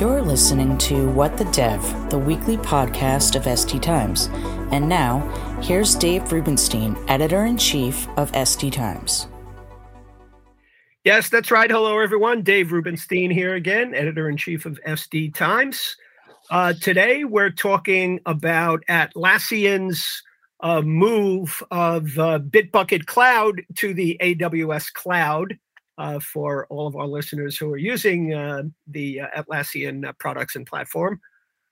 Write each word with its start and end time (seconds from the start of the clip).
You're 0.00 0.22
listening 0.22 0.78
to 0.78 1.10
What 1.10 1.36
the 1.36 1.44
Dev, 1.52 1.82
the 2.08 2.18
weekly 2.18 2.56
podcast 2.56 3.36
of 3.36 3.42
SD 3.42 3.82
Times. 3.82 4.30
And 4.72 4.88
now, 4.88 5.20
here's 5.60 5.94
Dave 5.94 6.32
Rubinstein, 6.32 6.96
editor 7.06 7.44
in 7.44 7.58
chief 7.58 8.08
of 8.16 8.32
SD 8.32 8.72
Times. 8.72 9.28
Yes, 11.04 11.28
that's 11.28 11.50
right. 11.50 11.70
Hello, 11.70 11.98
everyone. 11.98 12.40
Dave 12.40 12.72
Rubinstein 12.72 13.30
here 13.30 13.56
again, 13.56 13.94
editor 13.94 14.30
in 14.30 14.38
chief 14.38 14.64
of 14.64 14.80
SD 14.86 15.34
Times. 15.34 15.94
Uh, 16.50 16.72
today, 16.72 17.24
we're 17.24 17.50
talking 17.50 18.20
about 18.24 18.82
Atlassian's 18.88 20.22
uh, 20.60 20.80
move 20.80 21.62
of 21.70 22.18
uh, 22.18 22.38
Bitbucket 22.38 23.04
Cloud 23.04 23.60
to 23.74 23.92
the 23.92 24.16
AWS 24.22 24.94
cloud 24.94 25.58
for 26.20 26.66
all 26.68 26.86
of 26.86 26.96
our 26.96 27.06
listeners 27.06 27.56
who 27.56 27.72
are 27.72 27.76
using 27.76 28.34
uh, 28.34 28.62
the 28.86 29.20
uh, 29.20 29.42
Atlassian 29.42 30.06
uh, 30.06 30.12
products 30.18 30.56
and 30.56 30.66
platform. 30.66 31.20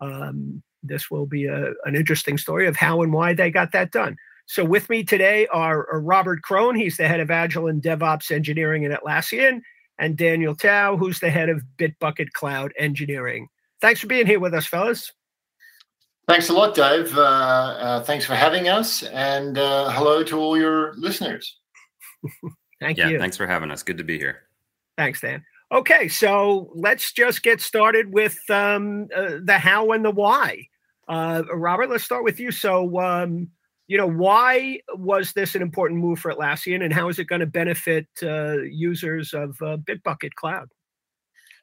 Um, 0.00 0.62
this 0.82 1.10
will 1.10 1.26
be 1.26 1.46
a, 1.46 1.72
an 1.84 1.96
interesting 1.96 2.38
story 2.38 2.66
of 2.66 2.76
how 2.76 3.02
and 3.02 3.12
why 3.12 3.34
they 3.34 3.50
got 3.50 3.72
that 3.72 3.90
done. 3.90 4.16
So, 4.46 4.64
with 4.64 4.88
me 4.88 5.04
today 5.04 5.46
are, 5.48 5.86
are 5.92 6.00
Robert 6.00 6.40
Krohn, 6.42 6.76
he's 6.76 6.96
the 6.96 7.08
head 7.08 7.20
of 7.20 7.30
Agile 7.30 7.68
and 7.68 7.82
DevOps 7.82 8.30
engineering 8.30 8.84
at 8.84 8.98
Atlassian, 8.98 9.60
and 9.98 10.16
Daniel 10.16 10.54
Tao, 10.54 10.96
who's 10.96 11.20
the 11.20 11.30
head 11.30 11.48
of 11.48 11.62
Bitbucket 11.76 12.32
Cloud 12.32 12.72
engineering. 12.78 13.48
Thanks 13.80 14.00
for 14.00 14.06
being 14.06 14.26
here 14.26 14.40
with 14.40 14.54
us, 14.54 14.66
fellas. 14.66 15.12
Thanks 16.28 16.48
a 16.48 16.52
lot, 16.52 16.74
Dave. 16.74 17.16
Uh, 17.16 17.22
uh, 17.22 18.04
thanks 18.04 18.24
for 18.24 18.34
having 18.34 18.68
us, 18.68 19.02
and 19.02 19.58
uh, 19.58 19.90
hello 19.90 20.22
to 20.24 20.38
all 20.38 20.56
your 20.58 20.94
listeners. 20.96 21.58
Thank 22.80 22.98
yeah, 22.98 23.08
you. 23.08 23.18
thanks 23.18 23.36
for 23.36 23.46
having 23.46 23.70
us. 23.70 23.82
Good 23.82 23.98
to 23.98 24.04
be 24.04 24.18
here. 24.18 24.42
Thanks, 24.96 25.20
Dan. 25.20 25.44
Okay, 25.70 26.08
so 26.08 26.70
let's 26.74 27.12
just 27.12 27.42
get 27.42 27.60
started 27.60 28.12
with 28.12 28.38
um, 28.48 29.08
uh, 29.14 29.36
the 29.42 29.58
how 29.58 29.92
and 29.92 30.04
the 30.04 30.10
why. 30.10 30.66
Uh, 31.06 31.42
Robert, 31.52 31.90
let's 31.90 32.04
start 32.04 32.24
with 32.24 32.40
you. 32.40 32.50
So, 32.50 32.98
um, 33.00 33.48
you 33.86 33.98
know, 33.98 34.08
why 34.08 34.80
was 34.94 35.32
this 35.32 35.54
an 35.54 35.62
important 35.62 36.00
move 36.00 36.20
for 36.20 36.32
Atlassian, 36.32 36.82
and 36.84 36.92
how 36.92 37.08
is 37.08 37.18
it 37.18 37.24
going 37.24 37.40
to 37.40 37.46
benefit 37.46 38.06
uh, 38.22 38.58
users 38.62 39.34
of 39.34 39.60
uh, 39.60 39.76
Bitbucket 39.76 40.34
Cloud? 40.34 40.68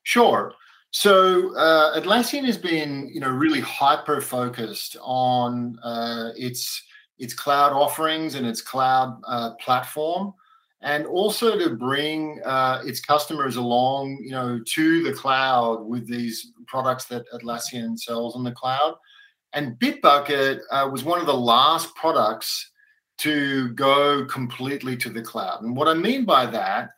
Sure. 0.04 0.54
So 0.92 1.56
uh, 1.56 2.00
Atlassian 2.00 2.46
has 2.46 2.58
been, 2.58 3.10
you 3.14 3.20
know, 3.20 3.30
really 3.30 3.60
hyper 3.60 4.22
focused 4.22 4.98
on 5.02 5.80
uh, 5.84 6.30
its 6.38 6.84
its 7.18 7.34
cloud 7.34 7.72
offerings 7.72 8.36
and 8.36 8.46
its 8.46 8.62
cloud 8.62 9.22
platform 9.60 10.34
and 10.82 11.06
also 11.06 11.58
to 11.58 11.76
bring 11.76 12.42
uh, 12.44 12.82
its 12.86 13.00
customers 13.00 13.56
along, 13.56 14.20
you 14.22 14.32
know, 14.32 14.60
to 14.66 15.04
the 15.04 15.14
cloud 15.14 15.84
with 15.86 16.08
these 16.08 16.52
products 16.68 17.06
that 17.06 17.26
Atlassian 17.34 17.98
sells 17.98 18.36
on 18.36 18.44
the 18.44 18.52
cloud. 18.52 18.96
And 19.54 19.80
Bitbucket 19.80 20.60
uh, 20.70 20.90
was 20.92 21.04
one 21.04 21.20
of 21.20 21.26
the 21.26 21.34
last 21.34 21.96
products 21.96 22.72
to 23.20 23.70
go 23.70 24.26
completely 24.26 24.98
to 24.98 25.10
the 25.10 25.22
cloud. 25.22 25.62
And 25.62 25.76
what 25.76 25.88
I 25.88 25.94
mean 25.94 26.26
by 26.26 26.46
that 26.48 26.90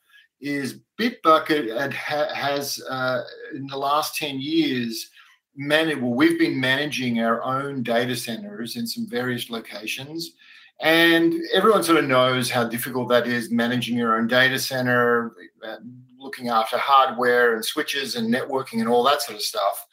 is 0.42 0.80
Bitbucket 1.00 1.94
has, 1.94 2.82
uh, 2.90 3.24
in 3.54 3.68
the 3.68 3.78
last 3.78 4.16
10 4.16 4.40
years, 4.40 5.10
managed, 5.58 6.02
well, 6.02 6.14
we've 6.14 6.40
been 6.40 6.60
managing 6.60 7.20
our 7.20 7.44
own 7.44 7.84
data 7.84 8.16
centers 8.16 8.76
in 8.76 8.88
some 8.88 9.08
various 9.08 9.50
locations 9.50 10.34
and 10.80 11.34
everyone 11.54 11.84
sort 11.84 11.98
of 11.98 12.06
knows 12.06 12.50
how 12.52 12.64
difficult 12.64 13.10
that 13.10 13.28
is 13.28 13.50
managing 13.50 13.98
your 13.98 14.18
own 14.18 14.28
data 14.28 14.60
center, 14.60 15.36
uh, 15.68 15.78
looking 16.20 16.50
after 16.50 16.78
hardware 16.78 17.56
and 17.56 17.66
switches 17.66 18.16
and 18.16 18.32
networking 18.34 18.80
and 18.80 18.88
all 18.88 19.04
that 19.04 19.22
sort 19.22 19.38
of 19.38 19.42
stuff. 19.42 19.86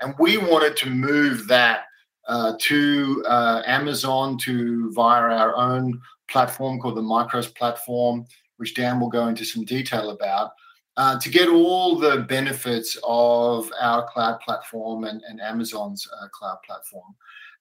And 0.00 0.14
we 0.18 0.38
wanted 0.38 0.76
to 0.78 0.90
move 0.90 1.46
that 1.48 1.84
uh, 2.28 2.54
to 2.60 3.24
uh, 3.26 3.62
Amazon 3.66 4.38
to 4.38 4.90
via 4.92 5.22
our 5.22 5.54
own 5.54 6.00
platform 6.30 6.80
called 6.80 6.96
the 6.96 7.02
Micros 7.02 7.54
platform, 7.54 8.24
which 8.56 8.74
Dan 8.74 9.00
will 9.00 9.10
go 9.10 9.28
into 9.28 9.44
some 9.44 9.64
detail 9.64 10.10
about, 10.10 10.52
uh, 10.96 11.18
to 11.18 11.30
get 11.30 11.48
all 11.48 11.96
the 11.96 12.18
benefits 12.28 12.98
of 13.02 13.70
our 13.80 14.06
cloud 14.08 14.40
platform 14.40 15.04
and, 15.04 15.22
and 15.28 15.40
Amazon's 15.40 16.06
uh, 16.20 16.28
cloud 16.28 16.58
platform. 16.66 17.14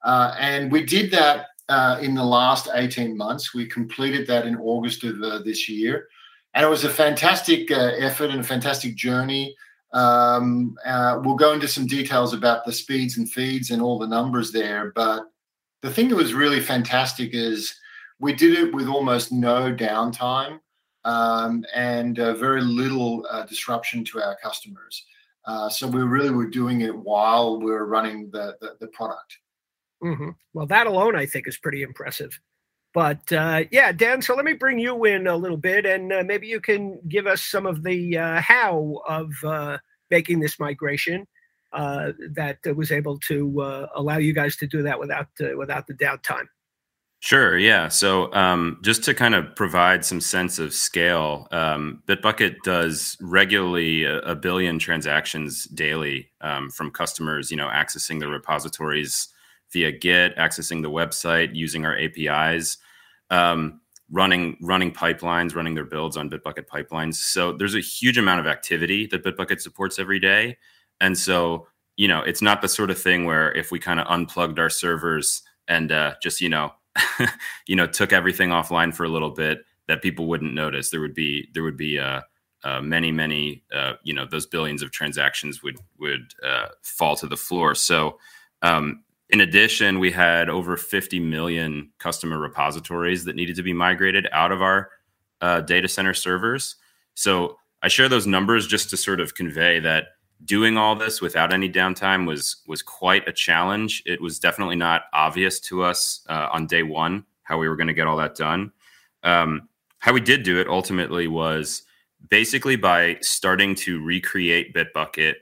Uh, 0.04 0.36
and 0.40 0.72
we 0.72 0.84
did 0.84 1.12
that 1.12 1.48
uh, 1.70 1.98
in 2.02 2.14
the 2.14 2.24
last 2.24 2.68
18 2.74 3.16
months. 3.16 3.54
We 3.54 3.66
completed 3.66 4.28
that 4.28 4.46
in 4.46 4.58
August 4.58 5.04
of 5.04 5.22
uh, 5.22 5.40
this 5.40 5.70
year. 5.70 6.08
And 6.54 6.66
it 6.66 6.70
was 6.70 6.84
a 6.84 6.90
fantastic 6.90 7.72
uh, 7.72 7.92
effort 7.98 8.32
and 8.32 8.42
a 8.42 8.44
fantastic 8.44 8.96
journey. 8.96 9.56
Um, 9.94 10.76
we'll 11.24 11.36
go 11.36 11.54
into 11.54 11.68
some 11.68 11.88
details 11.88 12.34
about 12.34 12.66
the 12.66 12.74
speeds 12.74 13.18
and 13.18 13.30
feeds 13.30 13.72
and 13.72 13.82
all 13.82 14.00
the 14.00 14.08
numbers 14.08 14.52
there. 14.52 14.92
But 14.94 15.24
the 15.82 15.92
thing 15.92 16.10
that 16.10 16.16
was 16.16 16.34
really 16.34 16.60
fantastic 16.60 17.30
is 17.34 17.74
we 18.20 18.34
did 18.34 18.58
it 18.58 18.74
with 18.74 18.88
almost 18.88 19.32
no 19.32 19.74
downtime 19.74 20.60
um, 21.06 21.66
and 21.74 22.20
uh, 22.20 22.34
very 22.34 22.62
little 22.62 23.26
uh, 23.30 23.46
disruption 23.46 24.04
to 24.06 24.22
our 24.22 24.38
customers. 24.42 25.06
so 25.70 25.88
we 25.88 26.02
really 26.02 26.32
were 26.32 26.50
doing 26.50 26.82
it 26.82 26.96
while 26.96 27.60
we 27.60 27.72
were 27.72 27.86
running 27.86 28.30
the, 28.32 28.56
the, 28.62 28.76
the 28.80 28.88
product. 28.88 29.38
Mm-hmm. 30.04 30.30
Well, 30.54 30.66
that 30.68 30.88
alone, 30.88 31.16
I 31.16 31.26
think, 31.26 31.48
is 31.48 31.58
pretty 31.58 31.84
impressive. 31.84 32.40
But 32.94 33.32
uh, 33.32 33.64
yeah, 33.72 33.92
Dan, 33.92 34.22
so 34.22 34.36
let 34.36 34.44
me 34.44 34.54
bring 34.54 34.78
you 34.78 35.06
in 35.06 35.28
a 35.28 35.36
little 35.36 35.58
bit, 35.58 35.86
and 35.86 36.12
uh, 36.12 36.24
maybe 36.26 36.48
you 36.48 36.60
can 36.60 37.00
give 37.08 37.26
us 37.26 37.42
some 37.42 37.66
of 37.66 37.84
the 37.84 38.18
uh, 38.18 38.42
how 38.42 39.02
of 39.08 39.32
uh, 39.46 39.78
making 40.10 40.42
this 40.42 40.60
migration 40.60 41.26
uh, 41.72 42.12
that 42.34 42.58
was 42.76 42.92
able 42.92 43.18
to 43.20 43.62
uh, 43.62 43.88
allow 43.96 44.18
you 44.18 44.34
guys 44.34 44.58
to 44.58 44.68
do 44.68 44.82
that 44.84 45.00
without 45.00 45.28
without 45.56 45.88
the 45.88 45.94
downtime. 45.94 46.48
Sure. 47.24 47.56
Yeah. 47.56 47.88
So 47.88 48.34
um, 48.34 48.80
just 48.82 49.04
to 49.04 49.14
kind 49.14 49.36
of 49.36 49.56
provide 49.56 50.04
some 50.04 50.20
sense 50.20 50.58
of 50.58 50.74
scale, 50.74 51.48
um, 51.52 52.02
Bitbucket 52.08 52.56
does 52.64 53.16
regularly 53.22 54.06
a, 54.06 54.22
a 54.22 54.36
billion 54.36 54.80
transactions 54.80 55.66
daily 55.66 56.32
um, 56.42 56.72
from 56.72 56.90
customers, 56.90 57.52
you 57.52 57.58
know, 57.58 57.68
accessing 57.68 58.20
the 58.20 58.28
repositories 58.28 59.28
via 59.72 59.92
Git, 59.92 60.36
accessing 60.36 60.82
the 60.82 60.90
website, 60.90 61.52
using 61.54 61.86
our 61.86 61.96
APIs, 61.96 62.80
um, 63.30 63.82
running 64.10 64.58
running 64.60 64.92
pipelines, 64.92 65.56
running 65.56 65.76
their 65.76 65.86
builds 65.86 66.18
on 66.18 66.28
Bitbucket 66.28 66.66
pipelines. 66.66 67.16
So 67.16 67.54
there's 67.54 67.76
a 67.76 67.82
huge 67.82 68.18
amount 68.18 68.40
of 68.40 68.48
activity 68.48 69.06
that 69.08 69.24
Bitbucket 69.24 69.62
supports 69.62 70.00
every 70.00 70.20
day, 70.20 70.58
and 71.00 71.16
so 71.16 71.68
you 71.98 72.08
know 72.08 72.22
it's 72.22 72.42
not 72.42 72.64
the 72.64 72.68
sort 72.68 72.90
of 72.90 73.00
thing 73.00 73.26
where 73.26 73.52
if 73.54 73.72
we 73.72 73.78
kind 73.80 74.00
of 74.00 74.08
unplugged 74.10 74.58
our 74.58 74.72
servers 74.72 75.44
and 75.68 75.92
uh, 75.92 76.16
just 76.22 76.42
you 76.42 76.50
know 76.50 76.74
you 77.68 77.76
know 77.76 77.88
took 77.88 78.14
everything 78.14 78.50
offline 78.50 78.94
for 78.94 79.04
a 79.04 79.10
little 79.10 79.32
bit 79.32 79.60
that 79.88 80.02
people 80.02 80.28
wouldn't 80.28 80.54
notice. 80.54 80.90
There 80.90 81.02
would 81.02 81.14
be 81.14 81.50
there 81.54 81.64
would 81.64 81.78
be 81.78 82.00
uh, 82.00 82.22
uh, 82.64 82.82
many 82.82 83.12
many 83.12 83.64
uh, 83.74 83.94
you 84.04 84.14
know 84.14 84.26
those 84.26 84.46
billions 84.46 84.82
of 84.82 84.92
transactions 84.92 85.64
would 85.64 85.78
would 86.00 86.34
uh, 86.44 86.68
fall 86.82 87.16
to 87.18 87.28
the 87.28 87.38
floor. 87.38 87.76
So 87.76 88.20
um, 88.62 89.04
in 89.30 89.42
addition, 89.42 90.00
we 90.00 90.12
had 90.12 90.50
over 90.50 90.76
50 90.76 91.20
million 91.20 91.92
customer 92.00 92.38
repositories 92.38 93.24
that 93.26 93.36
needed 93.36 93.56
to 93.56 93.64
be 93.64 93.74
migrated 93.74 94.28
out 94.34 94.52
of 94.52 94.62
our 94.62 94.90
uh, 95.40 95.62
data 95.62 95.88
center 95.88 96.14
servers. 96.14 96.76
So 97.14 97.58
I 97.82 97.88
share 97.88 98.10
those 98.10 98.28
numbers 98.28 98.68
just 98.68 98.90
to 98.90 98.98
sort 98.98 99.20
of 99.20 99.34
convey 99.34 99.80
that 99.80 100.10
doing 100.46 100.78
all 100.78 100.96
this 100.96 101.22
without 101.22 101.54
any 101.54 101.70
downtime 101.70 102.28
was 102.28 102.58
was 102.68 102.82
quite 102.82 103.28
a 103.28 103.34
challenge. 103.34 104.04
It 104.06 104.22
was 104.22 104.40
definitely 104.40 104.76
not 104.76 105.04
obvious 105.14 105.60
to 105.62 105.84
us 105.84 106.26
uh, 106.30 106.48
on 106.52 106.68
day 106.68 106.84
one 106.84 107.26
how 107.44 107.58
we 107.58 107.68
were 107.68 107.76
going 107.76 107.88
to 107.88 107.94
get 107.94 108.08
all 108.08 108.18
that 108.18 108.36
done. 108.36 108.72
Um, 109.24 109.68
how 110.00 110.14
we 110.14 110.22
did 110.22 110.44
do 110.44 110.60
it 110.60 110.68
ultimately 110.68 111.28
was 111.28 111.84
basically 112.30 112.76
by 112.76 113.18
starting 113.22 113.76
to 113.76 114.02
recreate 114.02 114.74
Bitbucket 114.74 115.36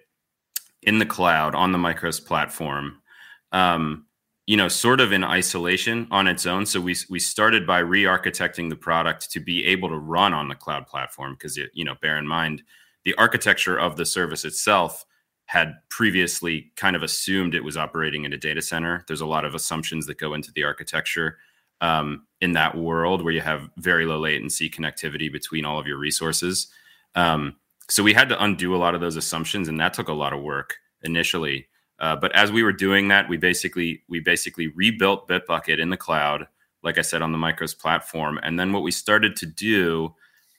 in 0.82 0.98
the 0.98 1.06
cloud 1.06 1.54
on 1.56 1.72
the 1.72 1.78
Micros 1.78 2.24
platform 2.26 3.00
um, 3.52 4.06
you 4.46 4.58
know, 4.58 4.68
sort 4.68 5.00
of 5.00 5.12
in 5.12 5.24
isolation 5.24 6.08
on 6.10 6.28
its 6.28 6.46
own. 6.46 6.66
So 6.66 6.82
we 6.82 6.96
we 7.10 7.20
started 7.20 7.68
by 7.68 7.80
re-architecting 7.80 8.70
the 8.70 8.76
product 8.76 9.30
to 9.32 9.40
be 9.40 9.64
able 9.66 9.90
to 9.90 9.98
run 9.98 10.34
on 10.34 10.48
the 10.48 10.56
cloud 10.56 10.88
platform 10.88 11.34
because 11.34 11.58
you 11.58 11.86
know, 11.86 11.96
bear 12.02 12.18
in 12.18 12.28
mind 12.28 12.64
the 13.06 13.16
architecture 13.16 13.78
of 13.78 13.96
the 13.96 14.06
service 14.06 14.46
itself 14.46 15.06
had 15.46 15.74
previously 15.90 16.72
kind 16.76 16.96
of 16.96 17.02
assumed 17.02 17.56
it 17.56 17.64
was 17.64 17.76
operating 17.76 18.24
in 18.24 18.34
a 18.34 18.38
data 18.38 18.62
center. 18.62 19.04
There's 19.08 19.22
a 19.22 19.26
lot 19.26 19.46
of 19.46 19.56
assumptions 19.56 20.06
that 20.06 20.20
go 20.20 20.34
into 20.34 20.52
the 20.52 20.64
architecture 20.64 21.38
um, 21.82 22.28
in 22.42 22.52
that 22.54 22.78
world 22.78 23.24
where 23.24 23.34
you 23.34 23.42
have 23.42 23.70
very 23.78 24.06
low 24.06 24.20
latency 24.20 24.70
connectivity 24.70 25.32
between 25.32 25.66
all 25.66 25.80
of 25.80 25.88
your 25.88 25.98
resources. 25.98 26.68
Um, 27.16 27.56
so 27.90 28.04
we 28.04 28.14
had 28.14 28.30
to 28.30 28.44
undo 28.44 28.76
a 28.76 28.78
lot 28.78 28.94
of 28.94 29.02
those 29.02 29.16
assumptions, 29.16 29.68
and 29.68 29.80
that 29.80 29.94
took 29.94 30.08
a 30.08 30.14
lot 30.14 30.34
of 30.34 30.44
work 30.44 30.76
initially. 31.02 31.68
Uh, 32.00 32.16
but 32.16 32.34
as 32.36 32.52
we 32.52 32.64
were 32.64 32.72
doing 32.72 33.08
that, 33.08 33.28
we 33.28 33.38
basically 33.38 34.04
we 34.08 34.20
basically 34.20 34.68
rebuilt 34.68 35.28
Bitbucket 35.28 35.80
in 35.80 35.90
the 35.90 35.98
cloud, 35.98 36.48
like 36.84 36.98
I 36.98 37.02
said 37.02 37.22
on 37.22 37.32
the 37.32 37.38
Micros 37.38 37.78
platform. 37.78 38.40
And 38.44 38.60
then 38.60 38.72
what 38.72 38.84
we 38.84 38.92
started 38.92 39.36
to 39.38 39.46
do 39.46 40.14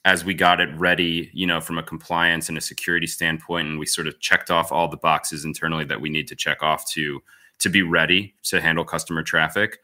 as 0.04 0.24
we 0.24 0.32
got 0.32 0.60
it 0.60 0.70
ready, 0.78 1.30
you 1.34 1.46
know, 1.46 1.60
from 1.60 1.78
a 1.78 1.82
compliance 1.82 2.48
and 2.48 2.56
a 2.56 2.62
security 2.62 3.06
standpoint, 3.06 3.68
and 3.68 3.78
we 3.78 3.86
sort 3.86 4.06
of 4.06 4.18
checked 4.20 4.50
off 4.50 4.72
all 4.72 4.88
the 4.88 4.96
boxes 4.96 5.44
internally 5.44 5.84
that 5.84 6.00
we 6.00 6.08
need 6.08 6.28
to 6.28 6.36
check 6.36 6.62
off 6.62 6.88
to 6.90 7.22
to 7.58 7.68
be 7.68 7.82
ready 7.82 8.34
to 8.42 8.60
handle 8.60 8.84
customer 8.84 9.22
traffic. 9.22 9.78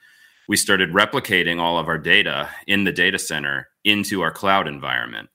We 0.48 0.56
started 0.56 0.92
replicating 0.92 1.60
all 1.60 1.78
of 1.78 1.88
our 1.88 1.98
data 1.98 2.48
in 2.66 2.84
the 2.84 2.92
data 2.92 3.18
center 3.18 3.68
into 3.84 4.22
our 4.22 4.30
cloud 4.30 4.66
environment, 4.66 5.28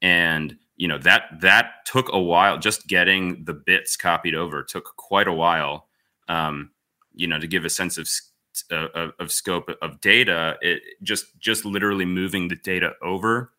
and 0.00 0.56
you 0.76 0.86
know 0.86 0.98
that 0.98 1.24
that 1.40 1.84
took 1.84 2.08
a 2.12 2.20
while. 2.20 2.58
Just 2.58 2.86
getting 2.86 3.44
the 3.44 3.54
bits 3.54 3.96
copied 3.96 4.36
over 4.36 4.62
took 4.62 4.94
quite 4.96 5.26
a 5.26 5.32
while. 5.32 5.88
Um, 6.28 6.70
you 7.12 7.26
know, 7.26 7.40
to 7.40 7.48
give 7.48 7.64
a 7.64 7.70
sense 7.70 7.98
of 7.98 8.08
of, 8.70 9.12
of 9.18 9.32
scope 9.32 9.68
of 9.82 10.00
data, 10.00 10.56
it 10.60 10.80
just 11.02 11.26
just 11.40 11.64
literally 11.64 12.04
moving 12.04 12.46
the 12.46 12.56
data 12.56 12.92
over 13.02 13.50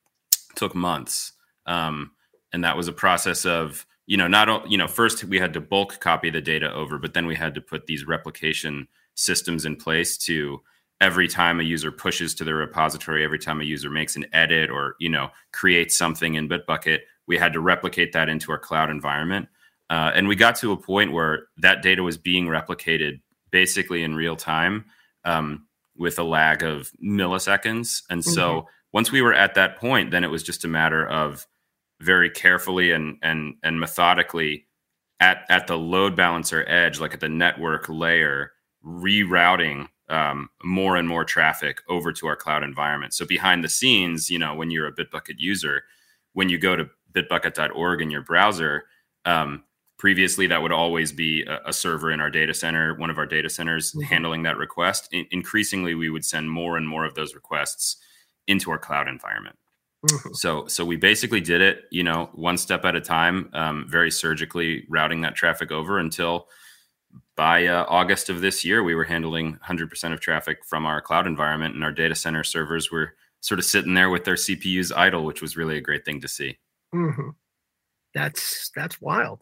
took 0.55 0.75
months. 0.75 1.33
Um, 1.65 2.11
and 2.53 2.63
that 2.63 2.77
was 2.77 2.87
a 2.87 2.93
process 2.93 3.45
of, 3.45 3.85
you 4.07 4.17
know, 4.17 4.27
not, 4.27 4.69
you 4.69 4.77
know, 4.77 4.87
first 4.87 5.23
we 5.23 5.39
had 5.39 5.53
to 5.53 5.61
bulk 5.61 5.99
copy 5.99 6.29
the 6.29 6.41
data 6.41 6.73
over, 6.73 6.97
but 6.97 7.13
then 7.13 7.27
we 7.27 7.35
had 7.35 7.53
to 7.55 7.61
put 7.61 7.85
these 7.85 8.07
replication 8.07 8.87
systems 9.15 9.65
in 9.65 9.75
place 9.75 10.17
to 10.17 10.61
every 11.01 11.27
time 11.27 11.59
a 11.59 11.63
user 11.63 11.91
pushes 11.91 12.33
to 12.35 12.43
the 12.43 12.53
repository, 12.53 13.23
every 13.23 13.39
time 13.39 13.61
a 13.61 13.65
user 13.65 13.89
makes 13.89 14.15
an 14.15 14.25
edit 14.33 14.69
or, 14.69 14.95
you 14.99 15.09
know, 15.09 15.29
creates 15.53 15.97
something 15.97 16.35
in 16.35 16.49
Bitbucket, 16.49 16.99
we 17.27 17.37
had 17.37 17.53
to 17.53 17.59
replicate 17.59 18.11
that 18.13 18.29
into 18.29 18.51
our 18.51 18.59
cloud 18.59 18.89
environment. 18.89 19.47
Uh, 19.89 20.11
and 20.13 20.27
we 20.27 20.35
got 20.35 20.55
to 20.55 20.71
a 20.71 20.77
point 20.77 21.11
where 21.11 21.47
that 21.57 21.81
data 21.81 22.03
was 22.03 22.17
being 22.17 22.47
replicated 22.47 23.21
basically 23.51 24.03
in 24.03 24.15
real 24.15 24.35
time 24.35 24.85
um, 25.23 25.65
with 25.97 26.19
a 26.19 26.23
lag 26.23 26.63
of 26.63 26.91
milliseconds. 27.03 28.03
And 28.09 28.21
mm-hmm. 28.21 28.31
so 28.31 28.67
once 28.93 29.11
we 29.11 29.21
were 29.21 29.33
at 29.33 29.55
that 29.55 29.77
point, 29.77 30.11
then 30.11 30.23
it 30.23 30.29
was 30.29 30.43
just 30.43 30.65
a 30.65 30.67
matter 30.67 31.07
of 31.07 31.47
very 32.01 32.29
carefully 32.29 32.91
and 32.91 33.17
and 33.21 33.55
and 33.63 33.79
methodically 33.79 34.65
at 35.19 35.45
at 35.49 35.67
the 35.67 35.77
load 35.77 36.15
balancer 36.15 36.65
edge, 36.67 36.99
like 36.99 37.13
at 37.13 37.19
the 37.19 37.29
network 37.29 37.89
layer, 37.89 38.51
rerouting 38.85 39.87
um, 40.09 40.49
more 40.63 40.95
and 40.95 41.07
more 41.07 41.23
traffic 41.23 41.81
over 41.87 42.11
to 42.13 42.27
our 42.27 42.35
cloud 42.35 42.63
environment. 42.63 43.13
So 43.13 43.25
behind 43.25 43.63
the 43.63 43.69
scenes, 43.69 44.29
you 44.29 44.39
know, 44.39 44.55
when 44.55 44.71
you're 44.71 44.87
a 44.87 44.95
Bitbucket 44.95 45.37
user, 45.37 45.83
when 46.33 46.49
you 46.49 46.57
go 46.57 46.75
to 46.75 46.89
bitbucket.org 47.13 48.01
in 48.01 48.09
your 48.09 48.23
browser, 48.23 48.85
um, 49.25 49.63
previously 49.97 50.47
that 50.47 50.61
would 50.61 50.71
always 50.71 51.11
be 51.11 51.43
a, 51.43 51.59
a, 51.67 51.73
server 51.73 52.09
in 52.09 52.21
our 52.21 52.29
data 52.29 52.53
center, 52.53 52.95
one 52.95 53.09
of 53.09 53.17
our 53.17 53.25
data 53.25 53.49
centers 53.49 53.91
mm-hmm. 53.91 54.01
handling 54.01 54.43
that 54.43 54.57
request. 54.57 55.09
In- 55.11 55.27
increasingly, 55.31 55.93
we 55.93 56.09
would 56.09 56.25
send 56.25 56.49
more 56.49 56.77
and 56.77 56.87
more 56.87 57.05
of 57.05 57.15
those 57.15 57.35
requests 57.35 57.97
into 58.49 58.71
our 58.71 58.77
cloud 58.77 59.07
environment. 59.07 59.55
Mm-hmm. 60.05 60.33
So, 60.33 60.67
so 60.67 60.85
we 60.85 60.95
basically 60.95 61.41
did 61.41 61.61
it, 61.61 61.83
you 61.91 62.03
know, 62.03 62.29
one 62.33 62.57
step 62.57 62.85
at 62.85 62.95
a 62.95 63.01
time, 63.01 63.49
um, 63.53 63.85
very 63.87 64.11
surgically 64.11 64.85
routing 64.89 65.21
that 65.21 65.35
traffic 65.35 65.71
over 65.71 65.99
until 65.99 66.47
by 67.35 67.67
uh, 67.67 67.85
August 67.87 68.29
of 68.29 68.41
this 68.41 68.65
year, 68.65 68.83
we 68.83 68.95
were 68.95 69.05
handling 69.05 69.57
100% 69.65 70.13
of 70.13 70.19
traffic 70.19 70.59
from 70.65 70.85
our 70.85 71.01
cloud 71.01 71.25
environment, 71.25 71.73
and 71.73 71.83
our 71.83 71.91
data 71.91 72.15
center 72.15 72.43
servers 72.43 72.91
were 72.91 73.13
sort 73.41 73.59
of 73.59 73.65
sitting 73.65 73.93
there 73.93 74.09
with 74.09 74.25
their 74.25 74.35
CPUs 74.35 74.91
idle, 74.95 75.23
which 75.23 75.41
was 75.41 75.55
really 75.55 75.77
a 75.77 75.81
great 75.81 76.03
thing 76.03 76.19
to 76.21 76.27
see. 76.27 76.57
Mm-hmm. 76.93 77.29
That's 78.13 78.71
that's 78.75 78.99
wild. 78.99 79.41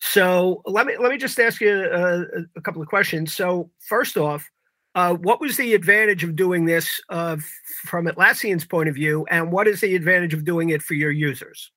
So 0.00 0.62
let 0.66 0.86
me 0.86 0.96
let 0.98 1.10
me 1.10 1.18
just 1.18 1.38
ask 1.38 1.60
you 1.60 1.84
a, 1.84 1.88
uh, 1.88 2.24
a 2.56 2.60
couple 2.60 2.82
of 2.82 2.88
questions. 2.88 3.32
So 3.32 3.70
first 3.88 4.16
off, 4.16 4.50
uh, 4.96 5.14
what 5.14 5.42
was 5.42 5.58
the 5.58 5.74
advantage 5.74 6.24
of 6.24 6.34
doing 6.34 6.64
this 6.64 7.00
uh, 7.10 7.36
from 7.84 8.06
Atlassian's 8.06 8.64
point 8.64 8.88
of 8.88 8.94
view, 8.94 9.26
and 9.30 9.52
what 9.52 9.68
is 9.68 9.82
the 9.82 9.94
advantage 9.94 10.32
of 10.32 10.42
doing 10.44 10.70
it 10.70 10.82
for 10.82 10.94
your 10.94 11.10
users? 11.10 11.70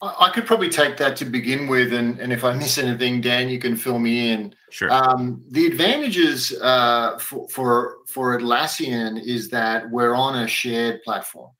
I 0.00 0.30
could 0.32 0.46
probably 0.46 0.70
take 0.70 0.96
that 0.98 1.16
to 1.16 1.24
begin 1.24 1.66
with, 1.66 1.92
and, 1.92 2.18
and 2.20 2.32
if 2.32 2.44
I 2.44 2.54
miss 2.54 2.78
anything, 2.78 3.20
Dan, 3.20 3.48
you 3.48 3.58
can 3.58 3.76
fill 3.76 3.98
me 3.98 4.30
in. 4.30 4.54
Sure. 4.70 4.90
Um, 4.90 5.44
the 5.50 5.66
advantages 5.66 6.54
uh, 6.62 7.18
for, 7.18 7.48
for 7.48 7.96
for 8.06 8.38
Atlassian 8.38 9.22
is 9.22 9.50
that 9.50 9.90
we're 9.90 10.14
on 10.14 10.38
a 10.38 10.48
shared 10.48 11.02
platform, 11.02 11.50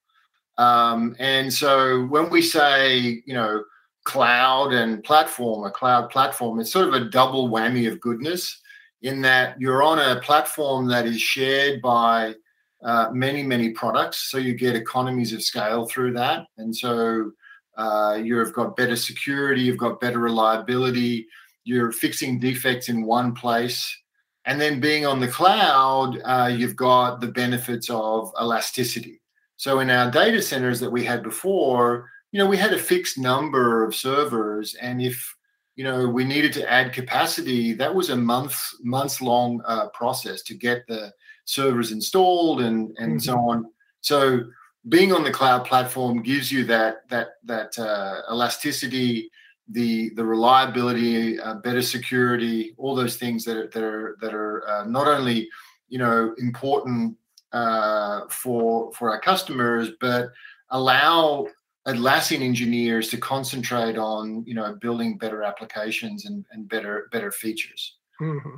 um, 0.57 1.17
and 1.19 1.53
so 1.53 2.05
when 2.07 2.31
we 2.31 2.41
say 2.41 3.23
you 3.27 3.35
know 3.35 3.63
cloud 4.05 4.73
and 4.73 5.05
platform, 5.05 5.67
a 5.67 5.71
cloud 5.71 6.09
platform, 6.09 6.61
it's 6.61 6.73
sort 6.73 6.89
of 6.89 6.95
a 6.95 7.11
double 7.11 7.51
whammy 7.51 7.91
of 7.91 8.01
goodness 8.01 8.59
in 9.03 9.21
that 9.23 9.61
you're 9.61 9.83
on 9.83 9.99
a 9.99 10.21
platform 10.21 10.89
that 10.89 11.07
is 11.07 11.21
shared 11.21 11.81
by 11.81 12.35
uh, 12.83 13.09
many, 13.13 13.43
many 13.43 13.71
products. 13.71 14.31
So 14.31 14.39
you 14.39 14.55
get 14.55 14.77
economies 14.77 15.33
of 15.33 15.43
scale 15.43 15.87
through 15.87 16.13
that. 16.15 16.47
And 16.59 16.75
so 16.75 17.33
uh, 17.77 18.19
you've 18.23 18.53
got 18.53 18.77
better 18.77 18.97
security, 18.97 19.63
you've 19.63 19.79
got 19.79 20.01
better 20.01 20.19
reliability, 20.19 21.27
you're 21.65 21.93
fixing 21.93 22.39
defects 22.39 22.89
in 22.89 23.05
one 23.05 23.35
place. 23.35 23.97
And 24.45 24.61
then 24.61 24.81
being 24.81 25.05
on 25.07 25.21
the 25.21 25.29
cloud, 25.29 26.21
uh, 26.25 26.51
you've 26.55 26.77
got 26.77 27.21
the 27.21 27.27
benefits 27.27 27.91
of 27.91 28.33
elasticity. 28.41 29.21
So 29.57 29.81
in 29.81 29.91
our 29.91 30.11
data 30.11 30.41
centers 30.41 30.81
that 30.81 30.91
we 30.91 31.05
had 31.05 31.23
before, 31.23 32.09
you 32.33 32.39
know, 32.39 32.47
we 32.47 32.57
had 32.57 32.73
a 32.73 32.79
fixed 32.79 33.19
number 33.19 33.85
of 33.85 33.95
servers. 33.95 34.75
And 34.81 35.03
if 35.03 35.35
you 35.79 35.85
know 35.85 36.09
we 36.09 36.25
needed 36.25 36.53
to 36.53 36.69
add 36.69 36.93
capacity 36.93 37.73
that 37.73 37.95
was 37.95 38.11
a 38.11 38.17
month 38.17 38.61
months 38.83 39.23
long 39.23 39.63
uh, 39.65 39.89
process 39.91 40.43
to 40.43 40.55
get 40.55 40.85
the 40.89 41.13
servers 41.45 41.93
installed 41.93 42.61
and 42.61 42.91
and 42.99 43.13
mm-hmm. 43.13 43.19
so 43.21 43.39
on 43.39 43.65
so 44.01 44.41
being 44.89 45.13
on 45.13 45.23
the 45.23 45.31
cloud 45.31 45.65
platform 45.65 46.21
gives 46.21 46.51
you 46.51 46.65
that 46.65 47.09
that 47.09 47.29
that 47.45 47.79
uh, 47.79 48.23
elasticity 48.29 49.31
the 49.69 50.11
the 50.17 50.25
reliability 50.25 51.39
uh, 51.39 51.55
better 51.55 51.83
security 51.83 52.75
all 52.77 52.97
those 52.97 53.17
things 53.17 53.45
that 53.45 53.57
are 53.57 53.69
that 53.69 53.85
are 53.85 54.17
that 54.21 54.35
are 54.35 54.69
uh, 54.69 54.85
not 54.85 55.07
only 55.07 55.49
you 55.89 55.99
know 55.99 56.35
important 56.39 57.17
uh, 57.53 58.23
for 58.29 58.93
for 58.95 59.13
our 59.13 59.21
customers 59.21 59.91
but 60.01 60.31
allow 60.71 61.47
Atlassian 61.89 62.43
engineers 62.43 63.09
to 63.09 63.17
concentrate 63.17 63.97
on 63.97 64.45
you 64.47 64.55
know 64.55 64.77
building 64.81 65.17
better 65.17 65.43
applications 65.43 66.27
and, 66.27 66.45
and 66.53 66.69
better 66.69 67.09
better 67.11 67.33
features. 67.33 67.97
Mm-hmm. 68.21 68.57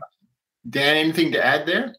Dan, 0.68 0.96
anything 0.96 1.32
to 1.32 1.44
add 1.44 1.66
there? 1.66 1.94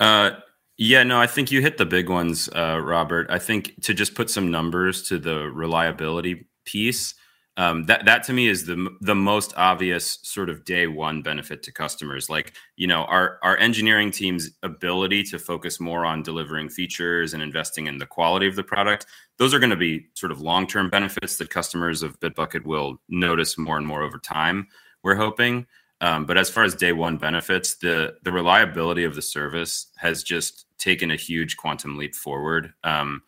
Uh, 0.00 0.30
yeah, 0.76 1.02
no, 1.02 1.20
I 1.20 1.26
think 1.26 1.50
you 1.50 1.60
hit 1.60 1.78
the 1.78 1.86
big 1.86 2.08
ones, 2.08 2.48
uh, 2.54 2.80
Robert. 2.82 3.26
I 3.30 3.38
think 3.38 3.82
to 3.82 3.94
just 3.94 4.14
put 4.14 4.30
some 4.30 4.50
numbers 4.50 5.08
to 5.08 5.18
the 5.18 5.50
reliability 5.50 6.46
piece, 6.64 7.14
um, 7.56 7.84
that 7.84 8.04
that 8.04 8.24
to 8.24 8.32
me 8.32 8.48
is 8.48 8.66
the 8.66 8.96
the 9.00 9.14
most 9.14 9.54
obvious 9.56 10.18
sort 10.22 10.50
of 10.50 10.64
day 10.64 10.88
one 10.88 11.22
benefit 11.22 11.62
to 11.62 11.72
customers. 11.72 12.28
Like 12.28 12.54
you 12.76 12.88
know, 12.88 13.04
our 13.04 13.38
our 13.42 13.56
engineering 13.58 14.10
team's 14.10 14.50
ability 14.64 15.22
to 15.24 15.38
focus 15.38 15.78
more 15.78 16.04
on 16.04 16.22
delivering 16.22 16.68
features 16.68 17.32
and 17.32 17.42
investing 17.42 17.86
in 17.86 17.98
the 17.98 18.06
quality 18.06 18.48
of 18.48 18.56
the 18.56 18.64
product. 18.64 19.06
Those 19.38 19.54
are 19.54 19.60
going 19.60 19.70
to 19.70 19.76
be 19.76 20.06
sort 20.14 20.32
of 20.32 20.40
long 20.40 20.66
term 20.66 20.90
benefits 20.90 21.36
that 21.36 21.50
customers 21.50 22.02
of 22.02 22.18
Bitbucket 22.18 22.64
will 22.64 23.00
notice 23.08 23.56
more 23.56 23.76
and 23.76 23.86
more 23.86 24.02
over 24.02 24.18
time. 24.18 24.66
We're 25.04 25.16
hoping. 25.16 25.66
Um, 26.00 26.26
but 26.26 26.36
as 26.36 26.50
far 26.50 26.64
as 26.64 26.74
day 26.74 26.92
one 26.92 27.18
benefits, 27.18 27.76
the 27.76 28.16
the 28.24 28.32
reliability 28.32 29.04
of 29.04 29.14
the 29.14 29.22
service 29.22 29.86
has 29.96 30.24
just 30.24 30.66
taken 30.78 31.12
a 31.12 31.16
huge 31.16 31.56
quantum 31.56 31.96
leap 31.96 32.16
forward. 32.16 32.74
Um, 32.82 33.22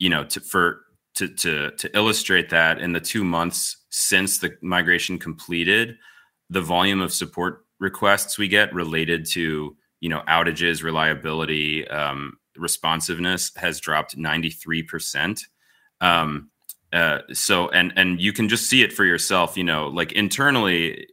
you 0.00 0.08
know, 0.08 0.24
to, 0.24 0.40
for 0.40 0.82
to 1.18 1.28
to 1.28 1.70
to 1.72 1.96
illustrate 1.96 2.48
that 2.50 2.78
in 2.78 2.92
the 2.92 3.00
two 3.00 3.24
months 3.24 3.76
since 3.90 4.38
the 4.38 4.56
migration 4.62 5.18
completed, 5.18 5.98
the 6.48 6.60
volume 6.60 7.00
of 7.00 7.12
support 7.12 7.64
requests 7.80 8.38
we 8.38 8.48
get 8.48 8.72
related 8.72 9.26
to 9.26 9.76
you 10.00 10.08
know 10.08 10.22
outages, 10.28 10.82
reliability, 10.82 11.86
um, 11.88 12.38
responsiveness 12.56 13.52
has 13.56 13.80
dropped 13.80 14.16
ninety 14.16 14.50
three 14.50 14.82
percent. 14.82 15.46
Um, 16.00 16.50
uh, 16.92 17.18
so 17.32 17.68
and 17.70 17.92
and 17.96 18.20
you 18.20 18.32
can 18.32 18.48
just 18.48 18.70
see 18.70 18.82
it 18.82 18.92
for 18.92 19.04
yourself. 19.04 19.56
You 19.56 19.64
know, 19.64 19.88
like 19.88 20.12
internally, 20.12 21.08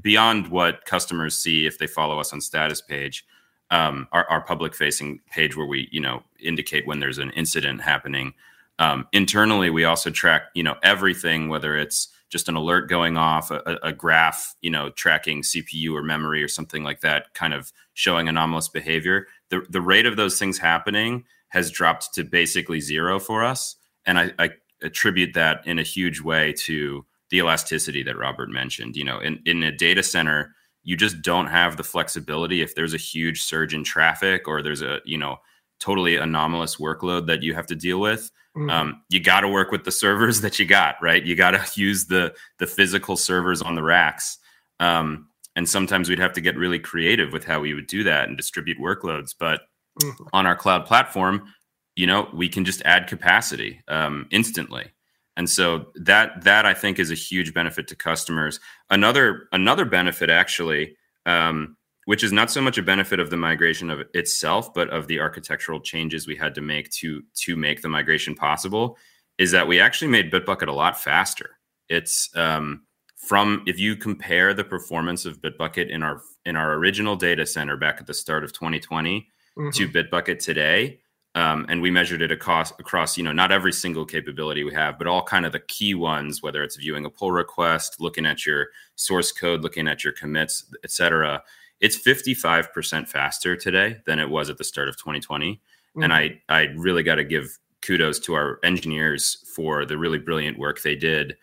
beyond 0.00 0.48
what 0.48 0.84
customers 0.86 1.38
see 1.38 1.66
if 1.66 1.78
they 1.78 1.86
follow 1.86 2.18
us 2.18 2.32
on 2.32 2.40
status 2.40 2.80
page. 2.80 3.24
Um, 3.72 4.06
our, 4.12 4.24
our 4.30 4.42
public 4.42 4.76
facing 4.76 5.18
page 5.28 5.56
where 5.56 5.66
we 5.66 5.88
you 5.90 6.00
know 6.00 6.22
indicate 6.38 6.86
when 6.86 7.00
there's 7.00 7.18
an 7.18 7.30
incident 7.30 7.80
happening 7.80 8.32
um, 8.78 9.06
internally, 9.12 9.70
we 9.70 9.84
also 9.84 10.10
track, 10.10 10.48
you 10.54 10.62
know, 10.62 10.76
everything, 10.82 11.48
whether 11.48 11.76
it's 11.76 12.08
just 12.28 12.48
an 12.48 12.56
alert 12.56 12.88
going 12.88 13.16
off, 13.16 13.50
a, 13.50 13.78
a, 13.82 13.92
graph, 13.92 14.54
you 14.60 14.70
know, 14.70 14.90
tracking 14.90 15.42
CPU 15.42 15.92
or 15.92 16.02
memory 16.02 16.42
or 16.42 16.48
something 16.48 16.82
like 16.82 17.00
that, 17.00 17.32
kind 17.34 17.54
of 17.54 17.72
showing 17.94 18.28
anomalous 18.28 18.68
behavior. 18.68 19.28
The 19.50 19.64
the 19.70 19.80
rate 19.80 20.06
of 20.06 20.16
those 20.16 20.38
things 20.38 20.58
happening 20.58 21.24
has 21.48 21.70
dropped 21.70 22.12
to 22.14 22.24
basically 22.24 22.80
zero 22.80 23.18
for 23.18 23.44
us, 23.44 23.76
and 24.04 24.18
I, 24.18 24.32
I 24.38 24.50
attribute 24.82 25.34
that 25.34 25.66
in 25.66 25.78
a 25.78 25.84
huge 25.84 26.20
way 26.20 26.52
to 26.64 27.06
the 27.30 27.38
elasticity 27.38 28.02
that 28.02 28.18
Robert 28.18 28.50
mentioned. 28.50 28.96
You 28.96 29.04
know, 29.04 29.20
in 29.20 29.40
in 29.46 29.62
a 29.62 29.72
data 29.72 30.02
center, 30.02 30.54
you 30.82 30.96
just 30.96 31.22
don't 31.22 31.46
have 31.46 31.76
the 31.76 31.84
flexibility 31.84 32.60
if 32.60 32.74
there's 32.74 32.94
a 32.94 32.98
huge 32.98 33.42
surge 33.42 33.72
in 33.72 33.84
traffic 33.84 34.48
or 34.48 34.62
there's 34.62 34.82
a 34.82 35.00
you 35.04 35.16
know 35.16 35.38
totally 35.80 36.16
anomalous 36.16 36.76
workload 36.76 37.26
that 37.26 37.42
you 37.42 37.54
have 37.54 37.66
to 37.66 37.74
deal 37.74 38.00
with, 38.00 38.30
mm-hmm. 38.56 38.70
um, 38.70 39.02
you 39.08 39.20
got 39.20 39.40
to 39.40 39.48
work 39.48 39.70
with 39.70 39.84
the 39.84 39.92
servers 39.92 40.40
that 40.42 40.58
you 40.58 40.66
got, 40.66 40.96
right? 41.02 41.24
You 41.24 41.36
got 41.36 41.52
to 41.52 41.64
use 41.80 42.06
the 42.06 42.34
the 42.58 42.66
physical 42.66 43.16
servers 43.16 43.62
on 43.62 43.74
the 43.74 43.82
racks. 43.82 44.38
Um, 44.80 45.28
and 45.54 45.66
sometimes 45.66 46.08
we'd 46.08 46.18
have 46.18 46.34
to 46.34 46.42
get 46.42 46.56
really 46.56 46.78
creative 46.78 47.32
with 47.32 47.44
how 47.44 47.60
we 47.60 47.72
would 47.72 47.86
do 47.86 48.04
that 48.04 48.28
and 48.28 48.36
distribute 48.36 48.78
workloads. 48.78 49.34
But 49.38 49.62
mm-hmm. 50.02 50.24
on 50.34 50.46
our 50.46 50.54
cloud 50.54 50.84
platform, 50.84 51.50
you 51.94 52.06
know, 52.06 52.28
we 52.34 52.48
can 52.48 52.64
just 52.64 52.82
add 52.84 53.06
capacity 53.06 53.80
um, 53.88 54.26
instantly. 54.30 54.92
And 55.36 55.48
so 55.48 55.86
that 55.96 56.44
that 56.44 56.64
I 56.64 56.74
think 56.74 56.98
is 56.98 57.10
a 57.10 57.14
huge 57.14 57.52
benefit 57.52 57.88
to 57.88 57.96
customers. 57.96 58.60
Another 58.90 59.48
another 59.52 59.84
benefit 59.84 60.30
actually 60.30 60.96
um, 61.26 61.76
which 62.06 62.22
is 62.22 62.32
not 62.32 62.50
so 62.50 62.62
much 62.62 62.78
a 62.78 62.82
benefit 62.82 63.20
of 63.20 63.30
the 63.30 63.36
migration 63.36 63.90
of 63.90 64.00
itself, 64.14 64.72
but 64.72 64.88
of 64.90 65.08
the 65.08 65.20
architectural 65.20 65.80
changes 65.80 66.26
we 66.26 66.36
had 66.36 66.54
to 66.54 66.60
make 66.60 66.90
to 66.90 67.22
to 67.34 67.56
make 67.56 67.82
the 67.82 67.88
migration 67.88 68.34
possible, 68.34 68.96
is 69.38 69.50
that 69.50 69.68
we 69.68 69.80
actually 69.80 70.10
made 70.10 70.32
Bitbucket 70.32 70.68
a 70.68 70.72
lot 70.72 70.98
faster. 70.98 71.58
It's 71.88 72.30
um, 72.36 72.82
from 73.16 73.64
if 73.66 73.78
you 73.78 73.96
compare 73.96 74.54
the 74.54 74.64
performance 74.64 75.26
of 75.26 75.42
Bitbucket 75.42 75.90
in 75.90 76.02
our 76.02 76.22
in 76.44 76.54
our 76.54 76.74
original 76.74 77.16
data 77.16 77.44
center 77.44 77.76
back 77.76 77.96
at 78.00 78.06
the 78.06 78.14
start 78.14 78.44
of 78.44 78.52
2020 78.52 79.28
mm-hmm. 79.58 79.70
to 79.70 79.88
Bitbucket 79.88 80.38
today, 80.38 81.00
um, 81.34 81.66
and 81.68 81.82
we 81.82 81.90
measured 81.90 82.22
it 82.22 82.30
across 82.30 82.70
across 82.78 83.18
you 83.18 83.24
know 83.24 83.32
not 83.32 83.50
every 83.50 83.72
single 83.72 84.06
capability 84.06 84.62
we 84.62 84.72
have, 84.72 84.96
but 84.96 85.08
all 85.08 85.24
kind 85.24 85.44
of 85.44 85.50
the 85.50 85.58
key 85.58 85.96
ones, 85.96 86.40
whether 86.40 86.62
it's 86.62 86.76
viewing 86.76 87.04
a 87.04 87.10
pull 87.10 87.32
request, 87.32 88.00
looking 88.00 88.26
at 88.26 88.46
your 88.46 88.68
source 88.94 89.32
code, 89.32 89.62
looking 89.62 89.88
at 89.88 90.04
your 90.04 90.12
commits, 90.12 90.72
et 90.84 90.92
cetera 90.92 91.42
it's 91.80 91.96
55% 91.96 93.08
faster 93.08 93.56
today 93.56 93.98
than 94.06 94.18
it 94.18 94.30
was 94.30 94.48
at 94.50 94.58
the 94.58 94.64
start 94.64 94.88
of 94.88 94.96
2020 94.96 95.52
mm-hmm. 95.52 96.02
and 96.02 96.12
i 96.12 96.40
i 96.48 96.62
really 96.76 97.02
got 97.02 97.16
to 97.16 97.24
give 97.24 97.58
kudos 97.82 98.18
to 98.20 98.34
our 98.34 98.58
engineers 98.64 99.44
for 99.54 99.84
the 99.84 99.98
really 99.98 100.18
brilliant 100.18 100.58
work 100.58 100.82
they 100.82 100.96
did 100.96 101.36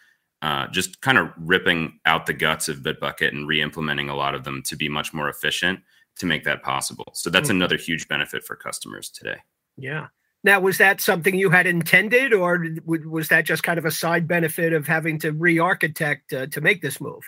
uh, 0.43 0.67
just 0.67 0.99
kind 0.99 1.17
of 1.17 1.29
ripping 1.37 1.99
out 2.05 2.25
the 2.25 2.33
guts 2.33 2.67
of 2.67 2.79
bitbucket 2.79 3.29
and 3.29 3.47
re-implementing 3.47 4.09
a 4.09 4.15
lot 4.15 4.35
of 4.35 4.43
them 4.43 4.61
to 4.61 4.75
be 4.75 4.89
much 4.89 5.13
more 5.13 5.29
efficient 5.29 5.79
to 6.17 6.25
make 6.25 6.43
that 6.43 6.61
possible. 6.61 7.11
So 7.13 7.29
that's 7.29 7.47
mm-hmm. 7.47 7.57
another 7.57 7.77
huge 7.77 8.09
benefit 8.09 8.43
for 8.43 8.57
customers 8.57 9.09
today. 9.09 9.37
Yeah. 9.77 10.07
Now 10.43 10.59
was 10.59 10.77
that 10.79 10.99
something 10.99 11.35
you 11.35 11.49
had 11.49 11.65
intended 11.65 12.33
or 12.33 12.65
was 12.85 13.29
that 13.29 13.45
just 13.45 13.63
kind 13.63 13.79
of 13.79 13.85
a 13.85 13.91
side 13.91 14.27
benefit 14.27 14.73
of 14.73 14.85
having 14.85 15.17
to 15.19 15.31
re-architect 15.31 16.33
uh, 16.33 16.47
to 16.47 16.59
make 16.59 16.81
this 16.81 16.99
move 16.99 17.23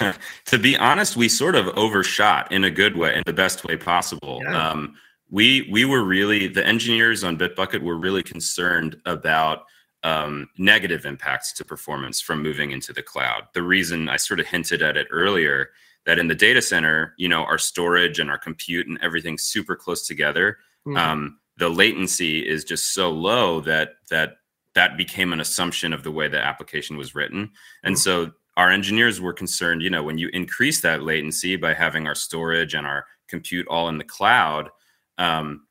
to 0.46 0.58
be 0.58 0.76
honest, 0.76 1.16
we 1.16 1.28
sort 1.28 1.54
of 1.54 1.68
overshot 1.76 2.50
in 2.52 2.64
a 2.64 2.70
good 2.70 2.96
way, 2.96 3.14
in 3.14 3.22
the 3.26 3.32
best 3.32 3.64
way 3.64 3.76
possible. 3.76 4.40
Yeah. 4.42 4.70
Um, 4.70 4.96
we 5.30 5.68
we 5.70 5.84
were 5.84 6.04
really 6.04 6.46
the 6.46 6.64
engineers 6.64 7.24
on 7.24 7.36
Bitbucket 7.36 7.82
were 7.82 7.98
really 7.98 8.22
concerned 8.22 8.96
about 9.06 9.64
um, 10.04 10.48
negative 10.56 11.04
impacts 11.04 11.52
to 11.54 11.64
performance 11.64 12.20
from 12.20 12.42
moving 12.42 12.70
into 12.70 12.92
the 12.92 13.02
cloud. 13.02 13.42
The 13.54 13.62
reason 13.62 14.08
I 14.08 14.16
sort 14.16 14.38
of 14.38 14.46
hinted 14.46 14.82
at 14.82 14.96
it 14.96 15.08
earlier 15.10 15.70
that 16.04 16.20
in 16.20 16.28
the 16.28 16.34
data 16.34 16.62
center, 16.62 17.14
you 17.18 17.28
know, 17.28 17.42
our 17.42 17.58
storage 17.58 18.20
and 18.20 18.30
our 18.30 18.38
compute 18.38 18.86
and 18.86 18.98
everything's 19.02 19.42
super 19.42 19.74
close 19.74 20.06
together. 20.06 20.58
Mm-hmm. 20.86 20.96
Um, 20.96 21.38
the 21.56 21.68
latency 21.68 22.46
is 22.46 22.64
just 22.64 22.94
so 22.94 23.10
low 23.10 23.60
that 23.62 23.96
that 24.10 24.36
that 24.74 24.96
became 24.96 25.32
an 25.32 25.40
assumption 25.40 25.92
of 25.92 26.04
the 26.04 26.12
way 26.12 26.28
the 26.28 26.38
application 26.38 26.96
was 26.96 27.14
written, 27.14 27.50
and 27.82 27.96
mm-hmm. 27.96 28.00
so 28.00 28.32
our 28.56 28.70
engineers 28.70 29.20
were 29.20 29.32
concerned, 29.32 29.82
you 29.82 29.90
know, 29.90 30.02
when 30.02 30.18
you 30.18 30.28
increase 30.32 30.80
that 30.80 31.02
latency 31.02 31.56
by 31.56 31.74
having 31.74 32.06
our 32.06 32.14
storage 32.14 32.74
and 32.74 32.86
our 32.86 33.04
compute 33.28 33.66
all 33.68 33.88
in 33.88 33.98
the 33.98 34.04
cloud, 34.04 34.70
um, 35.18 35.66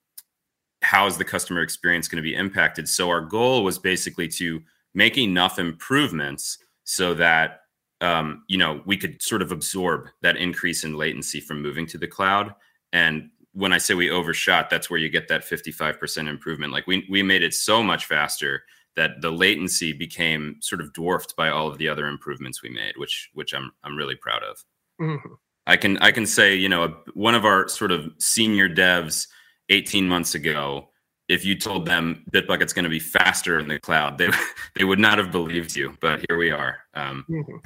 how 0.81 1.07
is 1.07 1.17
the 1.17 1.25
customer 1.25 1.61
experience 1.61 2.07
going 2.07 2.17
to 2.17 2.29
be 2.29 2.35
impacted? 2.35 2.87
So 2.87 3.09
our 3.09 3.21
goal 3.21 3.63
was 3.63 3.79
basically 3.79 4.27
to 4.29 4.61
make 4.93 5.17
enough 5.17 5.57
improvements 5.57 6.59
so 6.83 7.15
that 7.15 7.61
um, 8.01 8.43
you 8.47 8.57
know 8.57 8.81
we 8.85 8.97
could 8.97 9.21
sort 9.21 9.41
of 9.41 9.51
absorb 9.51 10.07
that 10.21 10.37
increase 10.37 10.83
in 10.83 10.95
latency 10.95 11.39
from 11.39 11.61
moving 11.61 11.87
to 11.87 11.97
the 11.97 12.07
cloud. 12.07 12.53
And 12.93 13.29
when 13.53 13.73
I 13.73 13.77
say 13.77 13.93
we 13.93 14.11
overshot, 14.11 14.69
that's 14.69 14.89
where 14.89 14.99
you 14.99 15.09
get 15.09 15.27
that 15.29 15.43
55% 15.43 16.27
improvement. 16.27 16.71
Like 16.73 16.85
we 16.87 17.07
we 17.09 17.23
made 17.23 17.41
it 17.41 17.53
so 17.53 17.81
much 17.81 18.05
faster 18.05 18.63
that 18.95 19.21
the 19.21 19.31
latency 19.31 19.93
became 19.93 20.57
sort 20.61 20.81
of 20.81 20.93
dwarfed 20.93 21.35
by 21.35 21.49
all 21.49 21.67
of 21.67 21.77
the 21.77 21.89
other 21.89 22.07
improvements 22.07 22.63
we 22.63 22.69
made, 22.69 22.93
which 22.97 23.29
which 23.33 23.53
I'm 23.53 23.71
I'm 23.83 23.95
really 23.95 24.15
proud 24.15 24.43
of. 24.43 24.63
Mm-hmm. 25.01 25.33
I 25.67 25.77
can 25.77 25.97
I 25.99 26.11
can 26.11 26.25
say 26.25 26.55
you 26.55 26.69
know 26.69 26.95
one 27.13 27.35
of 27.35 27.45
our 27.45 27.67
sort 27.67 27.91
of 27.91 28.11
senior 28.19 28.69
devs 28.69 29.27
18 29.69 30.07
months 30.07 30.35
ago, 30.35 30.89
if 31.27 31.43
you 31.43 31.57
told 31.57 31.85
them 31.85 32.23
Bitbucket's 32.31 32.73
going 32.73 32.83
to 32.83 32.89
be 32.89 32.99
faster 32.99 33.59
in 33.59 33.67
the 33.67 33.79
cloud, 33.79 34.17
they 34.17 34.29
they 34.75 34.83
would 34.83 34.99
not 34.99 35.17
have 35.17 35.31
believed 35.31 35.75
you. 35.75 35.97
But 35.99 36.23
here 36.29 36.37
we 36.37 36.51
are. 36.51 36.77
Um, 36.93 37.25
mm-hmm. 37.29 37.57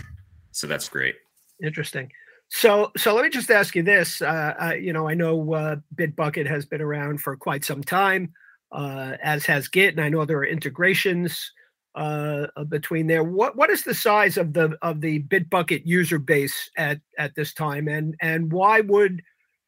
So 0.52 0.68
that's 0.68 0.90
great. 0.90 1.16
Interesting. 1.62 2.12
So, 2.52 2.92
so 2.98 3.14
let 3.14 3.24
me 3.24 3.30
just 3.30 3.52
ask 3.52 3.76
you 3.76 3.84
this. 3.84 4.22
Uh, 4.22 4.56
uh, 4.60 4.74
you 4.74 4.92
know, 4.92 5.08
I 5.08 5.14
know 5.14 5.54
uh, 5.54 5.76
Bitbucket 5.96 6.48
has 6.48 6.66
been 6.66 6.82
around 6.82 7.22
for 7.22 7.38
quite 7.38 7.64
some 7.64 7.84
time 7.84 8.34
uh, 8.72 9.18
as 9.24 9.46
has 9.46 9.68
Git, 9.68 9.96
and 9.96 10.02
I 10.02 10.10
know 10.10 10.26
there 10.26 10.38
are 10.38 10.46
integrations 10.46 11.52
uh, 11.96 12.48
uh, 12.56 12.64
between 12.66 13.08
there. 13.08 13.24
What 13.24 13.56
what 13.56 13.70
is 13.70 13.84
the 13.84 13.94
size 13.94 14.38
of 14.38 14.54
the 14.54 14.78
of 14.82 15.02
the 15.02 15.24
Bitbucket 15.24 15.84
user 15.86 16.20
base 16.20 16.70
at 16.78 17.00
at 17.18 17.36
this 17.36 17.54
time, 17.54 17.88
and 17.88 18.16
and 18.22 18.52
why 18.52 18.82
would 18.82 19.22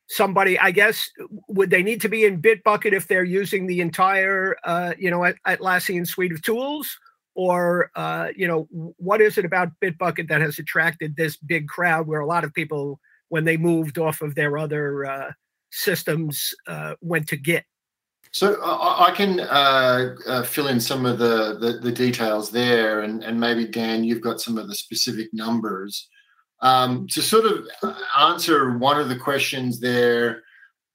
somebody? 0.07 0.57
I 0.59 0.71
guess 0.71 1.09
would 1.47 1.69
they 1.69 1.83
need 1.83 2.01
to 2.01 2.09
be 2.09 2.25
in 2.25 2.41
Bitbucket 2.41 2.93
if 2.93 3.07
they're 3.07 3.23
using 3.23 3.67
the 3.67 3.81
entire 3.81 4.55
uh, 4.63 4.93
you 4.97 5.09
know 5.09 5.33
Atlassian 5.47 6.07
suite 6.07 6.31
of 6.31 6.41
tools? 6.41 6.97
Or 7.33 7.91
uh, 7.95 8.27
you 8.35 8.47
know 8.47 8.67
what 8.97 9.21
is 9.21 9.37
it 9.37 9.45
about 9.45 9.71
Bitbucket 9.81 10.27
that 10.29 10.41
has 10.41 10.59
attracted 10.59 11.15
this 11.15 11.37
big 11.37 11.67
crowd 11.67 12.05
where 12.05 12.19
a 12.19 12.27
lot 12.27 12.43
of 12.43 12.53
people 12.53 12.99
when 13.29 13.45
they 13.45 13.57
moved 13.57 13.97
off 13.97 14.21
of 14.21 14.35
their 14.35 14.57
other 14.57 15.05
uh, 15.05 15.31
systems 15.71 16.53
uh, 16.67 16.95
went 17.01 17.27
to 17.29 17.37
Git? 17.37 17.65
So 18.31 18.61
I, 18.61 19.09
I 19.09 19.11
can 19.11 19.41
uh, 19.41 20.15
uh, 20.25 20.43
fill 20.43 20.67
in 20.67 20.79
some 20.79 21.05
of 21.05 21.19
the, 21.19 21.57
the, 21.59 21.79
the 21.79 21.91
details 21.91 22.49
there, 22.49 23.01
and, 23.01 23.23
and 23.23 23.39
maybe 23.39 23.65
Dan, 23.65 24.03
you've 24.03 24.21
got 24.21 24.39
some 24.39 24.57
of 24.57 24.67
the 24.67 24.75
specific 24.75 25.29
numbers. 25.33 26.07
Um, 26.61 27.07
to 27.07 27.21
sort 27.21 27.45
of 27.45 27.67
uh, 27.83 27.93
answer 28.19 28.77
one 28.77 28.99
of 28.99 29.09
the 29.09 29.17
questions 29.17 29.79
there 29.79 30.43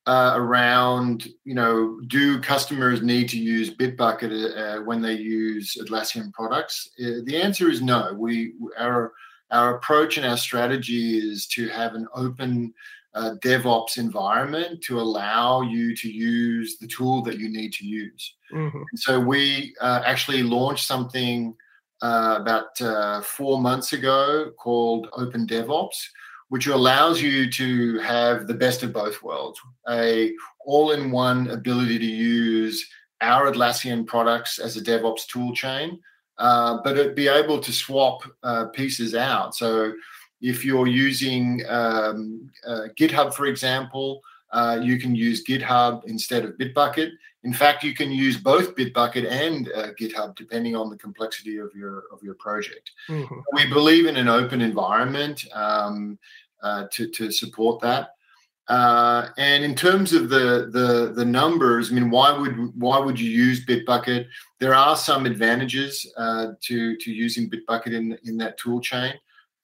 uh, 0.07 0.35
around, 0.37 1.27
you 1.45 1.55
know, 1.55 2.01
do 2.07 2.41
customers 2.41 3.03
need 3.03 3.29
to 3.31 3.39
use 3.39 3.75
Bitbucket 3.75 4.57
uh, 4.57 4.83
when 4.85 5.03
they 5.03 5.15
use 5.15 5.77
Atlassian 5.81 6.33
products? 6.33 6.91
Uh, 7.01 7.23
the 7.25 7.41
answer 7.43 7.69
is 7.69 7.83
no. 7.83 8.15
We 8.17 8.55
our 8.79 9.13
our 9.51 9.77
approach 9.77 10.17
and 10.17 10.27
our 10.27 10.37
strategy 10.37 11.19
is 11.19 11.47
to 11.49 11.69
have 11.69 11.95
an 11.95 12.07
open 12.15 12.73
uh, 13.17 13.35
DevOps 13.43 13.97
environment 13.97 14.83
to 14.83 15.01
allow 15.01 15.63
you 15.63 15.97
to 15.97 16.09
use 16.09 16.77
the 16.79 16.87
tool 16.87 17.23
that 17.23 17.39
you 17.39 17.49
need 17.49 17.73
to 17.73 17.87
use. 17.87 18.35
Mm-hmm. 18.53 18.83
So 18.95 19.19
we 19.19 19.75
uh, 19.81 20.03
actually 20.05 20.43
launched 20.43 20.87
something 20.87 21.57
uh, 22.03 22.39
about 22.41 22.81
uh, 22.81 23.23
four 23.23 23.61
months 23.61 23.95
ago 23.95 24.53
called 24.59 25.09
Open 25.15 25.47
DevOps, 25.47 25.97
which 26.51 26.67
allows 26.67 27.23
you 27.23 27.51
to 27.53 27.99
have 28.01 28.47
the 28.47 28.55
best 28.55 28.83
of 28.83 28.93
both 28.93 29.23
worlds: 29.23 29.59
a 29.89 30.33
all-in-one 30.67 31.49
ability 31.49 31.99
to 31.99 32.05
use 32.05 32.87
our 33.23 33.51
Atlassian 33.51 34.07
products 34.07 34.59
as 34.59 34.77
a 34.77 34.83
DevOps 34.83 35.27
tool 35.27 35.55
chain, 35.55 35.99
uh, 36.37 36.79
but 36.85 37.17
be 37.17 37.29
able 37.29 37.61
to 37.61 37.73
swap 37.73 38.23
uh, 38.43 38.67
pieces 38.67 39.15
out. 39.15 39.55
So 39.55 39.95
if 40.41 40.65
you're 40.65 40.87
using 40.87 41.63
um, 41.69 42.51
uh, 42.67 42.89
GitHub, 42.99 43.35
for 43.35 43.47
example, 43.47 44.21
uh, 44.53 44.79
you 44.83 44.99
can 44.99 45.15
use 45.15 45.45
GitHub 45.45 46.05
instead 46.07 46.45
of 46.45 46.53
Bitbucket. 46.53 47.11
In 47.45 47.53
fact, 47.53 47.85
you 47.85 47.95
can 47.95 48.11
use 48.11 48.37
both 48.37 48.75
Bitbucket 48.75 49.31
and 49.31 49.71
uh, 49.73 49.93
GitHub 50.01 50.35
depending 50.37 50.75
on 50.75 50.91
the 50.91 50.97
complexity 50.97 51.59
of 51.59 51.71
your 51.75 52.05
of 52.13 52.23
your 52.23 52.35
project. 52.35 52.91
Mm-hmm. 53.09 53.35
We 53.53 53.67
believe 53.67 54.07
in 54.07 54.17
an 54.17 54.29
open 54.29 54.61
environment 54.61 55.45
um, 55.53 56.19
uh, 56.63 56.87
to 56.93 57.09
to 57.09 57.31
support 57.31 57.81
that. 57.83 58.11
Uh, 58.69 59.29
and 59.39 59.63
in 59.63 59.77
terms 59.77 60.13
of 60.13 60.29
the, 60.29 60.69
the 60.73 61.13
the 61.15 61.25
numbers, 61.25 61.91
I 61.91 61.95
mean, 61.95 62.11
why 62.11 62.37
would 62.37 62.73
why 62.81 62.99
would 62.99 63.19
you 63.19 63.31
use 63.31 63.65
Bitbucket? 63.65 64.27
There 64.59 64.75
are 64.75 64.97
some 64.97 65.25
advantages 65.25 66.05
uh, 66.17 66.53
to 66.63 66.97
to 66.97 67.13
using 67.13 67.49
Bitbucket 67.49 67.93
in 67.93 68.19
in 68.25 68.37
that 68.39 68.59
tool 68.59 68.81
chain. 68.81 69.15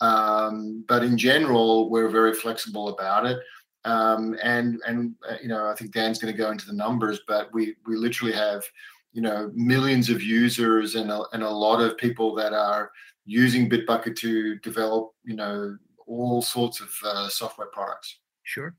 Um, 0.02 0.84
but 0.88 1.04
in 1.04 1.16
general, 1.16 1.88
we're 1.88 2.08
very 2.08 2.34
flexible 2.34 2.88
about 2.88 3.24
it. 3.24 3.38
Um, 3.84 4.36
and 4.42 4.80
and 4.86 5.14
uh, 5.28 5.36
you 5.40 5.48
know, 5.48 5.66
I 5.66 5.74
think 5.74 5.92
Dan's 5.92 6.18
going 6.18 6.32
to 6.32 6.38
go 6.38 6.50
into 6.50 6.66
the 6.66 6.72
numbers, 6.72 7.20
but 7.26 7.52
we 7.52 7.76
we 7.86 7.96
literally 7.96 8.34
have 8.34 8.64
you 9.12 9.22
know 9.22 9.50
millions 9.54 10.10
of 10.10 10.22
users 10.22 10.96
and 10.96 11.10
a, 11.10 11.22
and 11.32 11.42
a 11.42 11.50
lot 11.50 11.80
of 11.80 11.96
people 11.96 12.34
that 12.34 12.52
are 12.52 12.90
using 13.24 13.70
Bitbucket 13.70 14.16
to 14.16 14.58
develop 14.58 15.12
you 15.24 15.36
know 15.36 15.76
all 16.06 16.42
sorts 16.42 16.80
of 16.80 16.90
uh, 17.04 17.28
software 17.28 17.68
products. 17.68 18.18
Sure. 18.42 18.74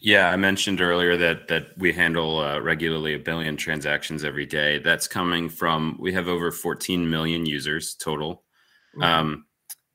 Yeah, 0.00 0.30
I 0.30 0.36
mentioned 0.36 0.80
earlier 0.80 1.16
that 1.16 1.46
that 1.46 1.78
we 1.78 1.92
handle 1.92 2.40
uh, 2.40 2.58
regularly 2.58 3.14
a 3.14 3.20
billion 3.20 3.56
transactions 3.56 4.24
every 4.24 4.46
day. 4.46 4.80
That's 4.80 5.06
coming 5.06 5.48
from 5.48 5.96
we 6.00 6.12
have 6.12 6.26
over 6.26 6.50
14 6.50 7.08
million 7.08 7.46
users 7.46 7.94
total, 7.94 8.42
mm-hmm. 8.96 9.02
um, 9.02 9.44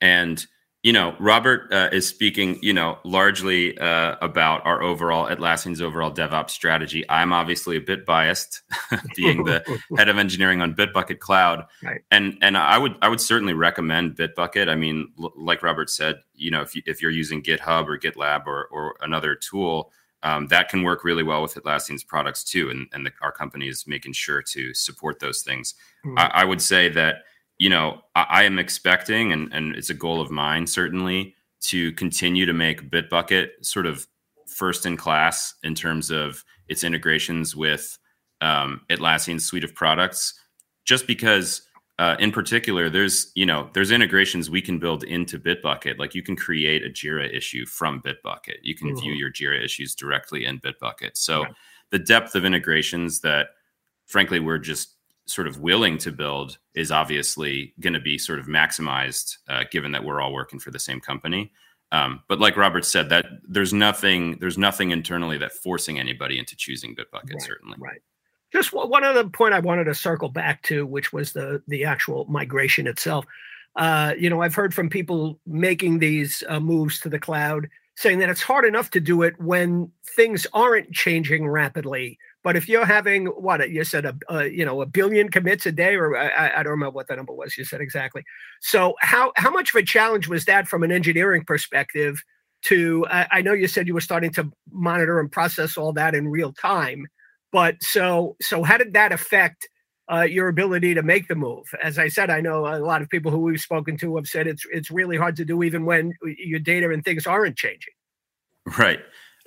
and 0.02 0.46
you 0.84 0.94
know, 0.94 1.16
Robert 1.20 1.74
uh, 1.74 1.90
is 1.92 2.08
speaking, 2.08 2.60
you 2.62 2.72
know, 2.72 3.00
largely 3.04 3.78
uh, 3.78 4.16
about 4.22 4.66
our 4.66 4.82
overall 4.82 5.28
Atlassian's 5.28 5.82
overall 5.82 6.12
DevOps 6.12 6.52
strategy. 6.52 7.04
I'm 7.10 7.34
obviously 7.34 7.76
a 7.76 7.82
bit 7.82 8.06
biased, 8.06 8.62
being 9.16 9.44
the 9.44 9.66
head 9.98 10.08
of 10.08 10.18
engineering 10.18 10.62
on 10.62 10.76
Bitbucket 10.76 11.20
Cloud, 11.20 11.66
right. 11.84 12.02
and 12.12 12.38
and 12.42 12.58
I 12.58 12.78
would 12.78 12.96
I 13.02 13.10
would 13.10 13.20
certainly 13.20 13.54
recommend 13.54 14.16
Bitbucket. 14.16 14.70
I 14.70 14.76
mean, 14.76 15.12
l- 15.20 15.34
like 15.36 15.62
Robert 15.62 15.90
said, 15.90 16.22
you 16.36 16.52
know, 16.52 16.62
if 16.62 16.74
you, 16.74 16.84
if 16.86 17.02
you're 17.02 17.12
using 17.12 17.44
GitHub 17.44 17.88
or 17.88 17.98
GitLab 17.98 18.46
or 18.46 18.68
or 18.72 18.96
another 19.02 19.36
tool, 19.36 19.92
um, 20.24 20.48
that 20.48 20.70
can 20.70 20.84
work 20.84 21.04
really 21.04 21.24
well 21.24 21.42
with 21.42 21.56
Atlassian's 21.56 22.04
products 22.04 22.44
too, 22.44 22.70
and 22.70 22.88
and 22.94 23.06
the, 23.06 23.12
our 23.22 23.32
company 23.32 23.68
is 23.68 23.88
making 23.88 24.14
sure 24.14 24.42
to 24.44 24.74
support 24.74 25.20
those 25.20 25.42
things. 25.42 25.74
Mm-hmm. 26.06 26.20
I, 26.20 26.32
I 26.34 26.44
would 26.46 26.62
say 26.62 26.88
that 26.90 27.24
you 27.58 27.70
know, 27.70 28.02
I, 28.16 28.26
I, 28.30 28.44
am 28.44 28.60
expecting, 28.60 29.32
and, 29.32 29.52
and 29.54 29.76
it's 29.76 29.90
a 29.90 29.96
goal 29.96 30.22
of 30.22 30.32
mine 30.32 30.68
certainly, 30.68 31.36
to 31.62 31.92
continue 31.94 32.46
to 32.46 32.54
make 32.54 32.90
Bitbucket 32.90 33.50
sort 33.62 33.86
of 33.86 34.08
first 34.48 34.86
in 34.86 34.98
class 34.98 35.56
in 35.64 35.76
terms 35.76 36.12
of 36.12 36.44
its 36.68 36.84
integrations 36.84 37.56
with 37.56 37.98
um, 38.42 38.82
Atlassian's 38.90 39.46
suite 39.46 39.64
of 39.64 39.74
products. 39.74 40.40
Just 40.86 41.08
because, 41.08 41.64
uh, 42.00 42.16
in 42.20 42.32
particular, 42.32 42.90
there's 42.90 43.32
you 43.36 43.46
know 43.46 43.70
there's 43.74 43.92
integrations 43.92 44.50
we 44.50 44.62
can 44.62 44.80
build 44.80 45.04
into 45.04 45.40
Bitbucket. 45.40 45.98
Like 45.98 46.16
you 46.16 46.24
can 46.24 46.36
create 46.36 46.86
a 46.86 46.90
Jira 46.90 47.36
issue 47.36 47.66
from 47.66 48.02
Bitbucket. 48.02 48.58
You 48.62 48.76
can 48.76 48.90
mm-hmm. 48.90 49.00
view 49.00 49.14
your 49.14 49.32
Jira 49.32 49.64
issues 49.64 49.96
directly 49.96 50.46
in 50.46 50.60
Bitbucket. 50.60 51.12
So 51.16 51.44
right. 51.44 51.54
the 51.90 52.00
depth 52.00 52.36
of 52.36 52.46
integrations 52.46 53.22
that, 53.22 53.48
frankly, 54.06 54.40
we're 54.40 54.60
just 54.60 54.97
sort 55.28 55.48
of 55.48 55.60
willing 55.60 55.98
to 56.00 56.12
build 56.12 56.58
is 56.74 56.92
obviously 56.92 57.74
going 57.80 57.94
to 57.94 58.00
be 58.00 58.18
sort 58.18 58.40
of 58.40 58.48
maximized 58.48 59.38
uh, 59.50 59.64
given 59.72 59.92
that 59.92 60.04
we're 60.04 60.22
all 60.22 60.34
working 60.34 60.60
for 60.60 60.72
the 60.72 60.80
same 60.80 61.00
company. 61.00 61.52
Um, 61.92 62.22
but 62.28 62.40
like 62.40 62.58
robert 62.58 62.84
said 62.84 63.08
that 63.10 63.28
there's 63.48 63.72
nothing 63.72 64.38
there's 64.40 64.58
nothing 64.58 64.92
internally 64.92 65.38
that 65.38 65.54
forcing 65.54 66.00
anybody 66.00 66.38
into 66.38 66.54
choosing 66.58 66.94
bitbucket 66.94 67.34
right, 67.34 67.42
certainly. 67.42 67.78
right. 67.80 68.02
Just 68.52 68.74
one 68.74 69.06
other 69.06 69.30
point 69.30 69.54
i 69.54 69.60
wanted 69.60 69.86
to 69.86 69.96
circle 69.96 70.28
back 70.28 70.64
to 70.64 70.86
which 70.86 71.14
was 71.14 71.32
the 71.32 71.62
the 71.68 71.86
actual 71.86 72.26
migration 72.26 72.88
itself. 72.88 73.26
Uh, 73.78 74.14
you 74.18 74.30
know 74.30 74.42
i've 74.42 74.56
heard 74.56 74.74
from 74.74 74.90
people 74.90 75.40
making 75.46 76.00
these 76.00 76.44
uh, 76.50 76.60
moves 76.60 77.00
to 77.00 77.10
the 77.10 77.20
cloud 77.20 77.70
saying 77.96 78.20
that 78.20 78.30
it's 78.30 78.42
hard 78.42 78.66
enough 78.66 78.92
to 78.92 79.00
do 79.00 79.24
it 79.24 79.40
when 79.40 79.90
things 80.16 80.46
aren't 80.54 80.92
changing 80.92 81.48
rapidly 81.48 82.18
but 82.44 82.56
if 82.56 82.70
you're 82.70 82.86
having 82.86 83.26
what 83.26 83.70
you 83.70 83.84
said, 83.84 84.06
a, 84.06 84.16
a 84.30 84.48
you 84.48 84.66
know 84.66 84.82
a 84.82 84.86
billion 84.86 85.30
commits 85.30 85.66
a 85.66 85.72
day, 85.72 85.96
or 85.96 86.16
I, 86.16 86.60
I, 86.60 86.64
don't 86.64 86.72
remember 86.72 86.94
what 86.94 87.08
that 87.08 87.18
number 87.18 87.34
was. 87.34 87.58
You 87.58 87.66
said 87.66 87.82
exactly. 87.82 88.24
So 88.62 88.96
how 89.00 89.34
how 89.36 89.52
much 89.52 89.74
of 89.74 89.76
a 89.76 89.84
challenge 89.84 90.28
was 90.28 90.46
that 90.46 90.68
from 90.68 90.84
an 90.84 90.92
engineering 90.92 91.44
perspective? 91.46 92.22
To 92.64 93.06
I, 93.10 93.28
I 93.32 93.42
know 93.42 93.54
you 93.54 93.68
said 93.68 93.88
you 93.88 93.94
were 93.94 94.02
starting 94.02 94.32
to 94.34 94.52
monitor 94.72 95.20
and 95.20 95.32
process 95.32 95.78
all 95.78 95.94
that 95.94 96.16
in 96.16 96.28
real 96.28 96.54
time, 96.54 97.08
but 97.52 97.82
so 97.82 98.36
so 98.42 98.64
how 98.64 98.78
did 98.78 98.94
that 98.94 99.12
affect? 99.12 99.68
Uh, 100.10 100.22
your 100.22 100.48
ability 100.48 100.94
to 100.94 101.04
make 101.04 101.28
the 101.28 101.36
move. 101.36 101.66
As 101.84 102.00
I 102.00 102.08
said, 102.08 102.30
I 102.30 102.40
know 102.40 102.66
a 102.66 102.80
lot 102.80 103.02
of 103.02 103.10
people 103.10 103.30
who 103.30 103.40
we've 103.40 103.60
spoken 103.60 103.98
to 103.98 104.16
have 104.16 104.26
said 104.26 104.48
it's 104.48 104.66
it's 104.72 104.90
really 104.90 105.18
hard 105.18 105.36
to 105.36 105.44
do 105.44 105.64
even 105.64 105.84
when 105.84 106.14
your 106.24 106.62
data 106.62 106.92
and 106.92 107.04
things 107.04 107.28
aren't 107.28 107.58
changing. 107.58 107.92
Right. 108.78 109.00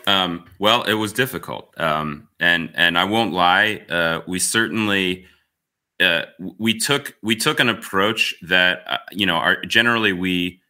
Um, 0.07 0.47
well, 0.59 0.83
it 0.85 0.95
was 0.95 1.13
difficult, 1.13 1.73
um, 1.79 2.29
and 2.39 2.71
and 2.75 2.99
I 2.99 3.05
won't 3.05 3.33
lie. 3.33 3.85
Uh, 3.89 4.21
we 4.27 4.39
certainly 4.39 5.27
uh, 6.01 6.23
we 6.59 6.79
took 6.79 7.17
we 7.23 7.37
took 7.37 7.61
an 7.61 7.69
approach 7.69 8.35
that 8.43 8.83
uh, 8.87 8.99
you 9.13 9.27
know 9.27 9.37
our, 9.37 9.63
generally 9.65 10.13
we 10.13 10.61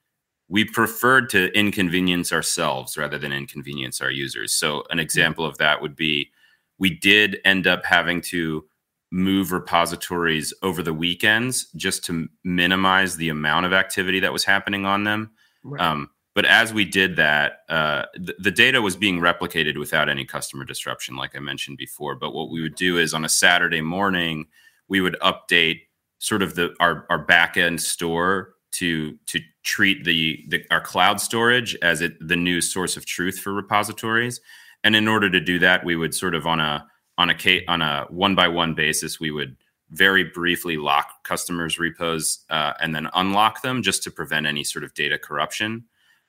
we 0.49 0.65
preferred 0.65 1.31
to 1.31 1.57
inconvenience 1.57 2.33
ourselves 2.33 2.99
rather 2.99 3.19
than 3.19 3.33
inconvenience 3.33 4.01
our 4.01 4.11
users. 4.11 4.53
So 4.53 4.85
an 4.91 4.99
example 4.99 5.45
of 5.45 5.59
that 5.59 5.81
would 5.81 5.95
be 5.95 6.31
we 6.79 6.91
did 6.91 7.39
end 7.45 7.69
up 7.69 7.85
having 7.85 8.21
to 8.23 8.65
move 9.13 9.53
repositories 9.53 10.53
over 10.63 10.83
the 10.83 10.95
weekends 10.95 11.71
just 11.77 12.05
to 12.05 12.29
minimize 12.45 13.17
the 13.17 13.29
amount 13.29 13.67
of 13.67 13.73
activity 13.73 14.21
that 14.21 14.33
was 14.33 14.45
happening 14.45 14.87
on 14.87 15.05
them. 15.05 15.31
Right. 15.63 15.81
Um, 15.81 16.11
but 16.35 16.45
as 16.45 16.73
we 16.73 16.85
did 16.85 17.17
that, 17.17 17.61
uh, 17.69 18.05
th- 18.15 18.39
the 18.39 18.51
data 18.51 18.81
was 18.81 18.97
being 18.97 19.21
replicated 19.21 19.79
without 19.79 20.09
any 20.09 20.25
customer 20.25 20.65
disruption, 20.65 21.17
like 21.17 21.35
I 21.35 21.41
mentioned 21.41 21.79
before. 21.79 22.15
But 22.15 22.35
what 22.35 22.51
we 22.51 22.63
would 22.63 22.77
do 22.77 22.99
is 22.99 23.15
on 23.15 23.25
a 23.25 23.29
Saturday 23.29 23.81
morning, 23.81 24.47
we 24.89 25.01
would 25.01 25.17
update 25.21 25.81
sort 26.19 26.43
of 26.43 26.55
the 26.55 26.75
our, 26.81 27.07
our 27.11 27.19
back 27.19 27.57
end 27.57 27.81
store 27.81 28.55
to 28.73 29.19
to 29.27 29.41
treat 29.63 30.05
the, 30.05 30.45
the 30.49 30.65
our 30.71 30.81
cloud 30.81 31.21
storage 31.21 31.75
as 31.83 32.01
it 32.01 32.15
the 32.27 32.37
new 32.37 32.61
source 32.61 32.97
of 32.97 33.05
truth 33.07 33.39
for 33.39 33.53
repositories. 33.53 34.41
And 34.85 34.97
in 34.97 35.09
order 35.09 35.29
to 35.29 35.41
do 35.41 35.59
that, 35.59 35.85
we 35.85 35.97
would 35.97 36.15
sort 36.15 36.35
of 36.35 36.47
on 36.47 36.61
a 36.61 36.87
on 37.19 37.31
a 37.31 37.65
on 37.67 37.83
a 37.83 38.07
one 38.09 38.35
by 38.35 38.49
one 38.49 38.75
basis, 38.75 39.21
we 39.21 39.31
would 39.31 39.57
very 39.91 40.25
briefly 40.25 40.77
lock 40.77 41.25
customers' 41.25 41.79
repos 41.79 42.45
uh, 42.49 42.73
and 42.81 42.95
then 42.95 43.09
unlock 43.15 43.63
them 43.63 43.83
just 43.83 44.03
to 44.05 44.11
prevent 44.11 44.47
any 44.47 44.63
sort 44.63 44.85
of 44.85 44.95
data 44.95 45.19
corruption. 45.19 45.85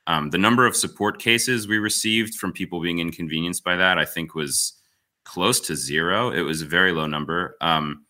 Um, 0.07 0.31
the 0.31 0.37
number 0.37 0.65
of 0.65 0.75
support 0.75 1.19
cases 1.19 1.67
we 1.67 1.77
received 1.77 2.35
from 2.35 2.51
people 2.51 2.81
being 2.81 2.99
inconvenienced 2.99 3.63
by 3.63 3.75
that, 3.75 3.97
I 3.97 4.05
think, 4.05 4.33
was 4.35 4.73
close 5.23 5.59
to 5.61 5.75
zero. 5.75 6.31
It 6.31 6.41
was 6.41 6.61
a 6.61 6.65
very 6.65 6.91
low 6.91 7.05
number. 7.05 7.55
Um, 7.61 8.05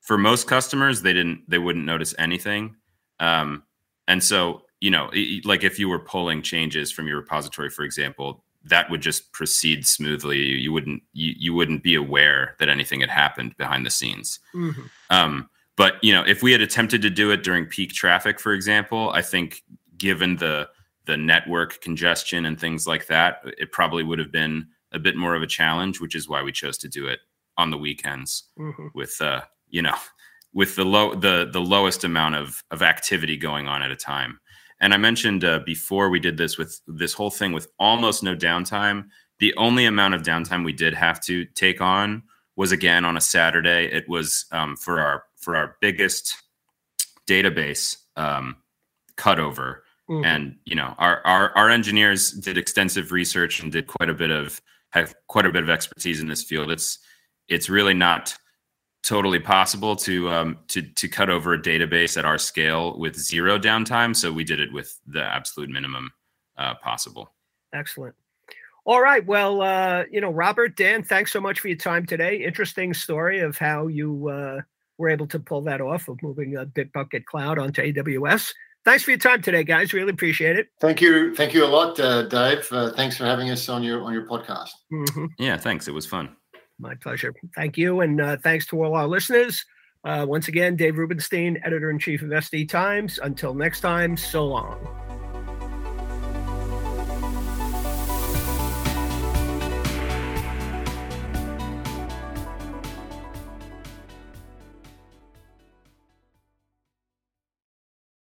for 0.00 0.18
most 0.18 0.46
customers, 0.48 1.02
they 1.02 1.12
didn't, 1.12 1.48
they 1.48 1.58
wouldn't 1.58 1.84
notice 1.84 2.14
anything. 2.18 2.76
Um, 3.20 3.62
and 4.08 4.22
so, 4.22 4.62
you 4.80 4.90
know, 4.90 5.10
like 5.44 5.64
if 5.64 5.78
you 5.78 5.88
were 5.88 5.98
pulling 5.98 6.42
changes 6.42 6.92
from 6.92 7.06
your 7.06 7.16
repository, 7.16 7.70
for 7.70 7.84
example, 7.84 8.44
that 8.64 8.90
would 8.90 9.00
just 9.00 9.32
proceed 9.32 9.86
smoothly. 9.86 10.38
You, 10.38 10.56
you 10.56 10.72
wouldn't, 10.72 11.02
you, 11.12 11.34
you 11.38 11.54
wouldn't 11.54 11.82
be 11.82 11.94
aware 11.94 12.56
that 12.58 12.68
anything 12.68 13.00
had 13.00 13.10
happened 13.10 13.56
behind 13.56 13.86
the 13.86 13.90
scenes. 13.90 14.40
Mm-hmm. 14.54 14.82
Um, 15.10 15.48
but 15.76 16.02
you 16.02 16.12
know, 16.12 16.24
if 16.26 16.42
we 16.42 16.52
had 16.52 16.60
attempted 16.60 17.02
to 17.02 17.10
do 17.10 17.30
it 17.30 17.42
during 17.44 17.66
peak 17.66 17.92
traffic, 17.92 18.40
for 18.40 18.52
example, 18.52 19.10
I 19.10 19.22
think 19.22 19.62
given 19.96 20.36
the 20.36 20.68
the 21.06 21.16
network 21.16 21.80
congestion 21.80 22.44
and 22.46 22.58
things 22.58 22.86
like 22.86 23.06
that, 23.06 23.40
it 23.58 23.72
probably 23.72 24.02
would 24.02 24.18
have 24.18 24.32
been 24.32 24.66
a 24.92 24.98
bit 24.98 25.16
more 25.16 25.34
of 25.34 25.42
a 25.42 25.46
challenge, 25.46 26.00
which 26.00 26.14
is 26.14 26.28
why 26.28 26.42
we 26.42 26.52
chose 26.52 26.78
to 26.78 26.88
do 26.88 27.06
it 27.06 27.20
on 27.56 27.70
the 27.70 27.78
weekends 27.78 28.44
mm-hmm. 28.58 28.88
with 28.94 29.20
uh, 29.20 29.40
you 29.68 29.82
know, 29.82 29.96
with 30.52 30.76
the 30.76 30.84
low 30.84 31.14
the 31.14 31.48
the 31.52 31.60
lowest 31.60 32.04
amount 32.04 32.34
of 32.34 32.62
of 32.70 32.82
activity 32.82 33.36
going 33.36 33.68
on 33.68 33.82
at 33.82 33.90
a 33.90 33.96
time. 33.96 34.40
And 34.80 34.92
I 34.92 34.98
mentioned 34.98 35.42
uh, 35.42 35.60
before 35.64 36.10
we 36.10 36.20
did 36.20 36.36
this 36.36 36.58
with 36.58 36.80
this 36.86 37.14
whole 37.14 37.30
thing 37.30 37.52
with 37.52 37.68
almost 37.78 38.22
no 38.22 38.36
downtime. 38.36 39.06
The 39.38 39.54
only 39.56 39.84
amount 39.86 40.14
of 40.14 40.22
downtime 40.22 40.64
we 40.64 40.72
did 40.72 40.94
have 40.94 41.20
to 41.22 41.44
take 41.44 41.80
on 41.80 42.22
was 42.56 42.72
again 42.72 43.04
on 43.04 43.16
a 43.16 43.20
Saturday. 43.20 43.86
It 43.86 44.08
was 44.08 44.46
um, 44.52 44.76
for 44.76 45.00
our 45.00 45.24
for 45.36 45.56
our 45.56 45.76
biggest 45.80 46.34
database 47.26 47.96
um, 48.16 48.56
cutover 49.16 49.78
Mm-hmm. 50.08 50.24
And 50.24 50.56
you 50.64 50.76
know, 50.76 50.94
our, 50.98 51.20
our 51.26 51.50
our 51.56 51.70
engineers 51.70 52.30
did 52.30 52.56
extensive 52.56 53.12
research 53.12 53.60
and 53.60 53.72
did 53.72 53.86
quite 53.86 54.08
a 54.08 54.14
bit 54.14 54.30
of 54.30 54.60
have 54.90 55.14
quite 55.26 55.46
a 55.46 55.52
bit 55.52 55.62
of 55.62 55.70
expertise 55.70 56.20
in 56.20 56.28
this 56.28 56.42
field. 56.42 56.70
It's 56.70 56.98
it's 57.48 57.68
really 57.68 57.94
not 57.94 58.36
totally 59.02 59.40
possible 59.40 59.96
to 59.96 60.30
um, 60.30 60.58
to 60.68 60.82
to 60.82 61.08
cut 61.08 61.28
over 61.28 61.54
a 61.54 61.58
database 61.58 62.16
at 62.16 62.24
our 62.24 62.38
scale 62.38 62.98
with 62.98 63.16
zero 63.16 63.58
downtime. 63.58 64.14
So 64.14 64.32
we 64.32 64.44
did 64.44 64.60
it 64.60 64.72
with 64.72 64.98
the 65.06 65.22
absolute 65.22 65.70
minimum 65.70 66.12
uh, 66.56 66.74
possible. 66.74 67.32
Excellent. 67.72 68.14
All 68.84 69.00
right. 69.00 69.26
Well, 69.26 69.62
uh, 69.62 70.04
you 70.12 70.20
know, 70.20 70.30
Robert, 70.30 70.76
Dan, 70.76 71.02
thanks 71.02 71.32
so 71.32 71.40
much 71.40 71.58
for 71.58 71.66
your 71.66 71.76
time 71.76 72.06
today. 72.06 72.44
Interesting 72.44 72.94
story 72.94 73.40
of 73.40 73.58
how 73.58 73.88
you 73.88 74.28
uh, 74.28 74.60
were 74.98 75.08
able 75.08 75.26
to 75.28 75.40
pull 75.40 75.62
that 75.62 75.80
off 75.80 76.06
of 76.06 76.22
moving 76.22 76.56
a 76.56 76.66
Bitbucket 76.66 77.24
Cloud 77.24 77.58
onto 77.58 77.82
AWS. 77.82 78.52
Thanks 78.86 79.02
for 79.02 79.10
your 79.10 79.18
time 79.18 79.42
today, 79.42 79.64
guys. 79.64 79.92
Really 79.92 80.12
appreciate 80.12 80.56
it. 80.56 80.68
Thank 80.80 81.00
you. 81.00 81.34
Thank 81.34 81.52
you 81.52 81.64
a 81.64 81.66
lot, 81.66 81.98
uh, 81.98 82.22
Dave. 82.22 82.68
Uh, 82.70 82.92
thanks 82.92 83.16
for 83.16 83.24
having 83.24 83.50
us 83.50 83.68
on 83.68 83.82
your 83.82 84.00
on 84.04 84.12
your 84.12 84.24
podcast. 84.24 84.70
Mm-hmm. 84.92 85.26
Yeah, 85.40 85.56
thanks. 85.56 85.88
It 85.88 85.90
was 85.90 86.06
fun. 86.06 86.36
My 86.78 86.94
pleasure. 86.94 87.34
Thank 87.56 87.76
you, 87.76 88.02
and 88.02 88.20
uh, 88.20 88.36
thanks 88.36 88.64
to 88.66 88.84
all 88.84 88.94
our 88.94 89.08
listeners. 89.08 89.64
Uh, 90.04 90.24
once 90.28 90.46
again, 90.46 90.76
Dave 90.76 90.98
Rubinstein, 90.98 91.60
editor 91.64 91.90
in 91.90 91.98
chief 91.98 92.22
of 92.22 92.28
SD 92.28 92.68
Times. 92.68 93.18
Until 93.20 93.54
next 93.54 93.80
time, 93.80 94.16
so 94.16 94.46
long. 94.46 95.05